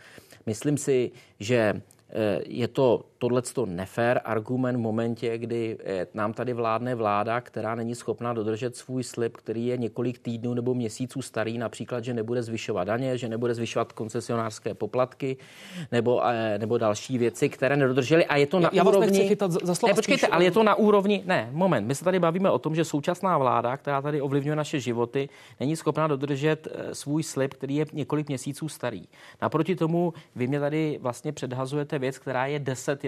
Myslím 0.45 0.77
si, 0.77 1.11
že 1.39 1.81
Eh, 2.15 2.41
je 2.45 2.67
to 2.67 3.05
tohle 3.23 3.41
to 3.41 3.65
nefér 3.65 4.21
argument 4.25 4.75
v 4.75 4.79
momentě, 4.79 5.37
kdy 5.37 5.77
eh, 5.85 6.07
nám 6.13 6.33
tady 6.33 6.53
vládne 6.53 6.95
vláda, 6.95 7.41
která 7.41 7.75
není 7.75 7.95
schopná 7.95 8.33
dodržet 8.33 8.75
svůj 8.75 9.03
slib, 9.03 9.37
který 9.37 9.67
je 9.67 9.77
několik 9.77 10.19
týdnů 10.19 10.53
nebo 10.53 10.73
měsíců 10.73 11.21
starý, 11.21 11.57
například, 11.57 12.03
že 12.03 12.13
nebude 12.13 12.43
zvyšovat 12.43 12.83
daně, 12.83 13.17
že 13.17 13.29
nebude 13.29 13.53
zvyšovat 13.53 13.91
koncesionářské 13.93 14.73
poplatky 14.73 15.37
nebo, 15.91 16.27
eh, 16.27 16.57
nebo 16.57 16.77
další 16.77 17.17
věci, 17.17 17.49
které 17.49 17.77
nedodrželi. 17.77 18.25
A 18.25 18.35
je 18.35 18.47
to 18.47 18.59
na 18.59 18.69
já 18.73 18.83
úrovni... 18.83 19.19
Vás 19.19 19.27
chytat 19.27 19.51
za 19.51 19.75
slova, 19.75 19.91
ne, 19.91 19.95
počkejte, 19.95 20.19
spíš... 20.19 20.33
ale 20.33 20.43
je 20.43 20.51
to 20.51 20.63
na 20.63 20.75
úrovni... 20.75 21.23
Ne, 21.25 21.49
moment, 21.51 21.87
my 21.87 21.95
se 21.95 22.03
tady 22.03 22.19
bavíme 22.19 22.51
o 22.51 22.59
tom, 22.59 22.75
že 22.75 22.85
současná 22.85 23.37
vláda, 23.37 23.77
která 23.77 24.01
tady 24.01 24.21
ovlivňuje 24.21 24.55
naše 24.55 24.79
životy, 24.79 25.29
není 25.59 25.75
schopná 25.75 26.07
dodržet 26.07 26.67
svůj 26.91 27.23
slib, 27.23 27.53
který 27.53 27.75
je 27.75 27.85
několik 27.93 28.27
měsíců 28.27 28.69
starý. 28.69 29.03
Naproti 29.41 29.75
tomu 29.75 30.13
vy 30.35 30.47
mě 30.47 30.59
tady 30.59 30.99
vlastně 31.01 31.31
předhazujete 31.31 31.99
věc, 31.99 32.19
která 32.19 32.45
je 32.45 32.59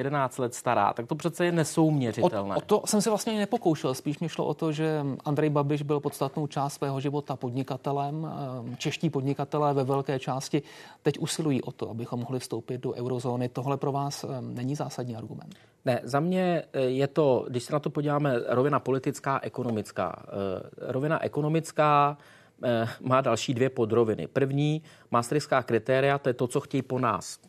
10-11 0.09 0.41
let 0.41 0.53
stará, 0.53 0.93
tak 0.93 1.07
to 1.07 1.15
přece 1.15 1.45
je 1.45 1.51
nesouměřitelné. 1.51 2.55
O, 2.55 2.57
o 2.57 2.61
to 2.61 2.81
jsem 2.85 3.01
se 3.01 3.09
vlastně 3.09 3.37
nepokoušel, 3.37 3.93
spíš 3.93 4.19
mě 4.19 4.29
šlo 4.29 4.45
o 4.45 4.53
to, 4.53 4.71
že 4.71 5.05
Andrej 5.25 5.49
Babiš 5.49 5.81
byl 5.81 5.99
podstatnou 5.99 6.47
část 6.47 6.73
svého 6.73 6.99
života 6.99 7.35
podnikatelem. 7.35 8.27
Ehm, 8.27 8.75
čeští 8.77 9.09
podnikatelé 9.09 9.73
ve 9.73 9.83
velké 9.83 10.19
části 10.19 10.61
teď 11.03 11.19
usilují 11.19 11.61
o 11.61 11.71
to, 11.71 11.89
abychom 11.89 12.19
mohli 12.19 12.39
vstoupit 12.39 12.81
do 12.81 12.93
eurozóny. 12.93 13.49
Tohle 13.49 13.77
pro 13.77 13.91
vás 13.91 14.23
ehm, 14.23 14.55
není 14.55 14.75
zásadní 14.75 15.15
argument? 15.15 15.55
Ne, 15.85 16.01
za 16.03 16.19
mě 16.19 16.63
eh, 16.73 16.81
je 16.81 17.07
to, 17.07 17.45
když 17.49 17.63
se 17.63 17.73
na 17.73 17.79
to 17.79 17.89
podíváme, 17.89 18.39
rovina 18.47 18.79
politická, 18.79 19.39
ekonomická. 19.43 20.23
Eh, 20.27 20.91
rovina 20.91 21.23
ekonomická 21.23 22.17
Eh, 22.63 22.87
má 23.01 23.21
další 23.21 23.53
dvě 23.53 23.69
podroviny. 23.69 24.27
První, 24.27 24.81
maastrichtská 25.11 25.63
kritéria, 25.63 26.17
to 26.17 26.29
je 26.29 26.33
to, 26.33 26.47
co 26.47 26.59
chtějí 26.59 26.81
po 26.81 26.99
nás 26.99 27.39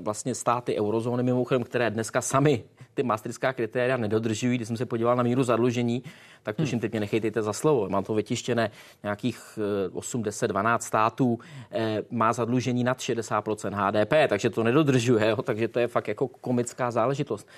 vlastně 0.00 0.34
státy 0.34 0.80
eurozóny, 0.80 1.22
mimochodem, 1.22 1.62
které 1.62 1.90
dneska 1.90 2.20
sami 2.20 2.64
ty 2.94 3.02
maastrichtská 3.02 3.52
kritéria 3.52 3.96
nedodržují. 3.96 4.58
Když 4.58 4.68
jsem 4.68 4.76
se 4.76 4.86
podíval 4.86 5.16
na 5.16 5.22
míru 5.22 5.42
zadlužení, 5.42 6.02
tak 6.42 6.56
tuším, 6.56 6.80
teď 6.80 6.92
mě 6.92 7.00
nechejte 7.00 7.42
za 7.42 7.52
slovo. 7.52 7.88
Mám 7.88 8.04
to 8.04 8.14
vytištěné, 8.14 8.70
nějakých 9.02 9.58
8, 9.92 10.22
10, 10.22 10.48
12 10.48 10.84
států 10.84 11.38
eh, 11.70 12.02
má 12.10 12.32
zadlužení 12.32 12.84
nad 12.84 12.98
60% 12.98 13.72
HDP, 13.74 14.12
takže 14.28 14.50
to 14.50 14.62
nedodržuje, 14.62 15.28
jo? 15.28 15.42
takže 15.42 15.68
to 15.68 15.78
je 15.78 15.88
fakt 15.88 16.08
jako 16.08 16.28
komická 16.28 16.90
záležitost. 16.90 17.48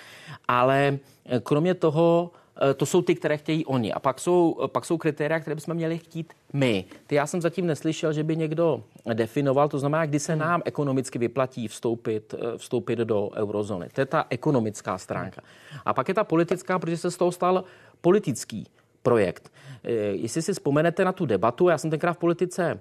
Ale 0.47 0.99
eh, 1.25 1.39
kromě 1.39 1.73
toho, 1.73 2.31
to 2.75 2.85
jsou 2.85 3.01
ty, 3.01 3.15
které 3.15 3.37
chtějí 3.37 3.65
oni. 3.65 3.93
A 3.93 3.99
pak 3.99 4.19
jsou, 4.19 4.57
pak 4.67 4.85
jsou 4.85 4.97
kritéria, 4.97 5.39
které 5.39 5.55
bychom 5.55 5.73
měli 5.73 5.97
chtít 5.97 6.33
my. 6.53 6.85
Ty 7.07 7.15
já 7.15 7.27
jsem 7.27 7.41
zatím 7.41 7.67
neslyšel, 7.67 8.13
že 8.13 8.23
by 8.23 8.35
někdo 8.35 8.83
definoval, 9.13 9.69
to 9.69 9.79
znamená, 9.79 10.05
kdy 10.05 10.19
se 10.19 10.31
hmm. 10.31 10.41
nám 10.41 10.61
ekonomicky 10.65 11.19
vyplatí 11.19 11.67
vstoupit, 11.67 12.33
eh, 12.33 12.57
vstoupit 12.57 12.99
do 12.99 13.29
eurozóny. 13.35 13.89
To 13.93 14.01
je 14.01 14.05
ta 14.05 14.25
ekonomická 14.29 14.97
stránka. 14.97 15.41
A 15.85 15.93
pak 15.93 16.07
je 16.07 16.13
ta 16.13 16.23
politická, 16.23 16.79
protože 16.79 16.97
se 16.97 17.11
z 17.11 17.17
toho 17.17 17.31
stal 17.31 17.63
politický 18.01 18.67
projekt. 19.03 19.51
Eh, 19.83 19.91
jestli 19.93 20.41
si 20.41 20.53
vzpomenete 20.53 21.05
na 21.05 21.11
tu 21.11 21.25
debatu, 21.25 21.69
já 21.69 21.77
jsem 21.77 21.89
tenkrát 21.89 22.13
v 22.13 22.17
politice 22.17 22.79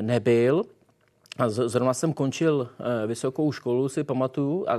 nebyl, 0.00 0.62
a 1.38 1.48
zrovna 1.48 1.94
jsem 1.94 2.12
končil 2.12 2.68
eh, 2.80 3.06
vysokou 3.06 3.52
školu, 3.52 3.88
si 3.88 4.04
pamatuju, 4.04 4.66
a 4.68 4.74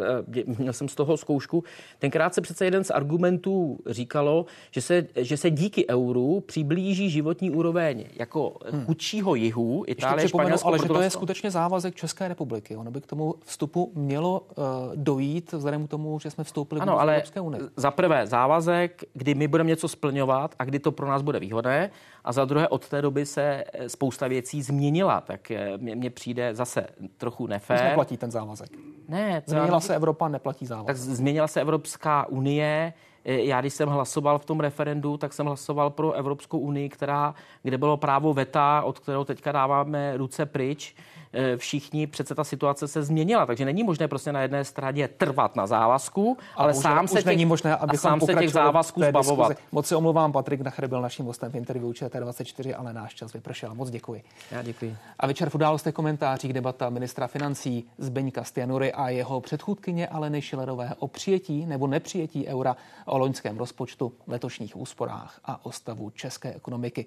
měl 0.57 0.73
jsem 0.73 0.87
z 0.87 0.95
toho 0.95 1.17
zkoušku. 1.17 1.63
Tenkrát 1.99 2.33
se 2.33 2.41
přece 2.41 2.65
jeden 2.65 2.83
z 2.83 2.89
argumentů 2.89 3.79
říkalo, 3.85 4.45
že 4.71 4.81
se, 4.81 5.07
že 5.15 5.37
se 5.37 5.49
díky 5.49 5.87
euru 5.89 6.39
přiblíží 6.39 7.09
životní 7.09 7.51
úroveň 7.51 8.05
jako 8.15 8.57
hmm. 8.71 8.85
chudšího 8.85 9.35
jihu, 9.35 9.83
Itálie, 9.87 10.27
Španělsko, 10.27 10.67
Ale 10.67 10.79
že 10.79 10.87
to 10.87 11.01
je 11.01 11.09
skutečně 11.09 11.51
závazek 11.51 11.95
České 11.95 12.27
republiky. 12.27 12.75
Ono 12.75 12.91
by 12.91 13.01
k 13.01 13.07
tomu 13.07 13.35
vstupu 13.45 13.91
mělo 13.95 14.41
uh, 14.41 14.65
dojít, 14.95 15.51
vzhledem 15.51 15.87
k 15.87 15.89
tomu, 15.89 16.19
že 16.19 16.31
jsme 16.31 16.43
vstoupili 16.43 16.81
ano, 16.81 16.93
do 16.93 16.99
Evropské 16.99 17.41
unie. 17.41 17.61
Za 17.75 17.91
prvé 17.91 18.27
závazek, 18.27 19.03
kdy 19.13 19.35
my 19.35 19.47
budeme 19.47 19.69
něco 19.69 19.87
splňovat 19.87 20.55
a 20.59 20.65
kdy 20.65 20.79
to 20.79 20.91
pro 20.91 21.07
nás 21.07 21.21
bude 21.21 21.39
výhodné. 21.39 21.89
A 22.23 22.31
za 22.31 22.45
druhé 22.45 22.67
od 22.67 22.89
té 22.89 23.01
doby 23.01 23.25
se 23.25 23.63
eh, 23.73 23.89
spousta 23.89 24.27
věcí 24.27 24.61
změnila. 24.61 25.21
Tak 25.21 25.51
mně 25.77 26.09
přijde 26.09 26.33
přijde 26.33 26.55
zase 26.55 26.87
trochu 27.17 27.47
nefér. 27.47 27.83
Neplatí 27.83 28.17
ten 28.17 28.31
závazek. 28.31 28.69
Ne. 29.07 29.43
Změnila 29.45 29.79
se 29.79 29.95
Evropa, 29.95 30.27
neplatí 30.27 30.65
závazek. 30.65 30.87
Tak 30.87 30.97
změnila 30.97 31.47
se 31.47 31.61
Evropská 31.61 32.25
unie. 32.27 32.93
Já, 33.25 33.61
když 33.61 33.73
jsem 33.73 33.89
hlasoval 33.89 34.39
v 34.39 34.45
tom 34.45 34.59
referendu, 34.59 35.17
tak 35.17 35.33
jsem 35.33 35.45
hlasoval 35.45 35.89
pro 35.89 36.11
Evropskou 36.11 36.59
unii, 36.59 36.89
která, 36.89 37.35
kde 37.63 37.77
bylo 37.77 37.97
právo 37.97 38.33
VETA, 38.33 38.81
od 38.81 38.99
kterého 38.99 39.25
teďka 39.25 39.51
dáváme 39.51 40.17
ruce 40.17 40.45
pryč. 40.45 40.95
Eh, 41.35 41.57
všichni, 41.57 42.07
přece 42.07 42.35
ta 42.35 42.43
situace 42.43 42.87
se 42.87 43.03
změnila, 43.03 43.45
takže 43.45 43.65
není 43.65 43.83
možné 43.83 44.07
prostě 44.07 44.31
na 44.31 44.41
jedné 44.41 44.65
straně 44.65 45.07
trvat 45.07 45.55
na 45.55 45.67
závazku, 45.67 46.37
ale 46.55 46.73
už, 46.73 46.77
sám, 46.77 47.07
se 47.07 47.15
těch, 47.15 47.25
není 47.25 47.45
možné, 47.45 47.75
aby 47.75 47.97
sám 47.97 48.21
se 48.21 48.33
těch 48.33 48.51
závazků 48.51 49.01
zbavovat. 49.03 49.49
Diskuzi. 49.49 49.67
Moc 49.71 49.87
se 49.87 49.95
omlouvám, 49.95 50.31
Patrik 50.31 50.61
Nacher 50.61 50.87
byl 50.87 51.01
naším 51.01 51.25
hostem 51.25 51.51
v 51.51 51.55
interview 51.55 51.91
ČT24, 51.91 52.75
ale 52.77 52.93
náš 52.93 53.13
čas 53.15 53.33
vypršel. 53.33 53.75
Moc 53.75 53.89
děkuji. 53.89 54.23
Já 54.51 54.61
děkuji. 54.61 54.97
A 55.19 55.27
večer 55.27 55.49
v 55.49 55.55
událostech 55.55 55.93
komentářích 55.93 56.53
debata 56.53 56.89
ministra 56.89 57.27
financí 57.27 57.85
Zbeňka 57.97 58.43
Stianury 58.43 58.93
a 58.93 59.09
jeho 59.09 59.41
předchůdkyně 59.41 60.07
Aleny 60.07 60.41
Šilerové 60.41 60.91
o 60.99 61.07
přijetí 61.07 61.65
nebo 61.65 61.87
nepřijetí 61.87 62.47
eura, 62.47 62.75
o 63.13 63.17
loňském 63.17 63.57
rozpočtu, 63.57 64.13
letošních 64.27 64.77
úsporách 64.77 65.39
a 65.45 65.65
o 65.65 65.71
stavu 65.71 66.09
české 66.09 66.53
ekonomiky. 66.53 67.05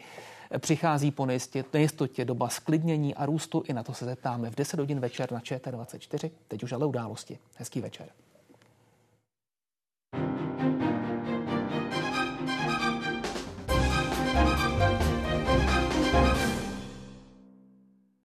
Přichází 0.59 1.11
po 1.11 1.27
nejistotě 1.73 2.25
doba 2.25 2.49
sklidnění 2.49 3.15
a 3.15 3.27
růstu, 3.27 3.63
i 3.69 3.73
na 3.73 3.83
to 3.83 3.95
se 3.95 4.05
zeptáme 4.05 4.51
v 4.51 4.55
10 4.55 4.81
hodin 4.81 5.01
večer 5.01 5.33
na 5.33 5.41
ČT24. 5.41 6.31
Teď 6.49 6.63
už 6.63 6.73
ale 6.73 6.87
události. 6.87 7.39
Hezký 7.57 7.81
večer. 7.81 8.09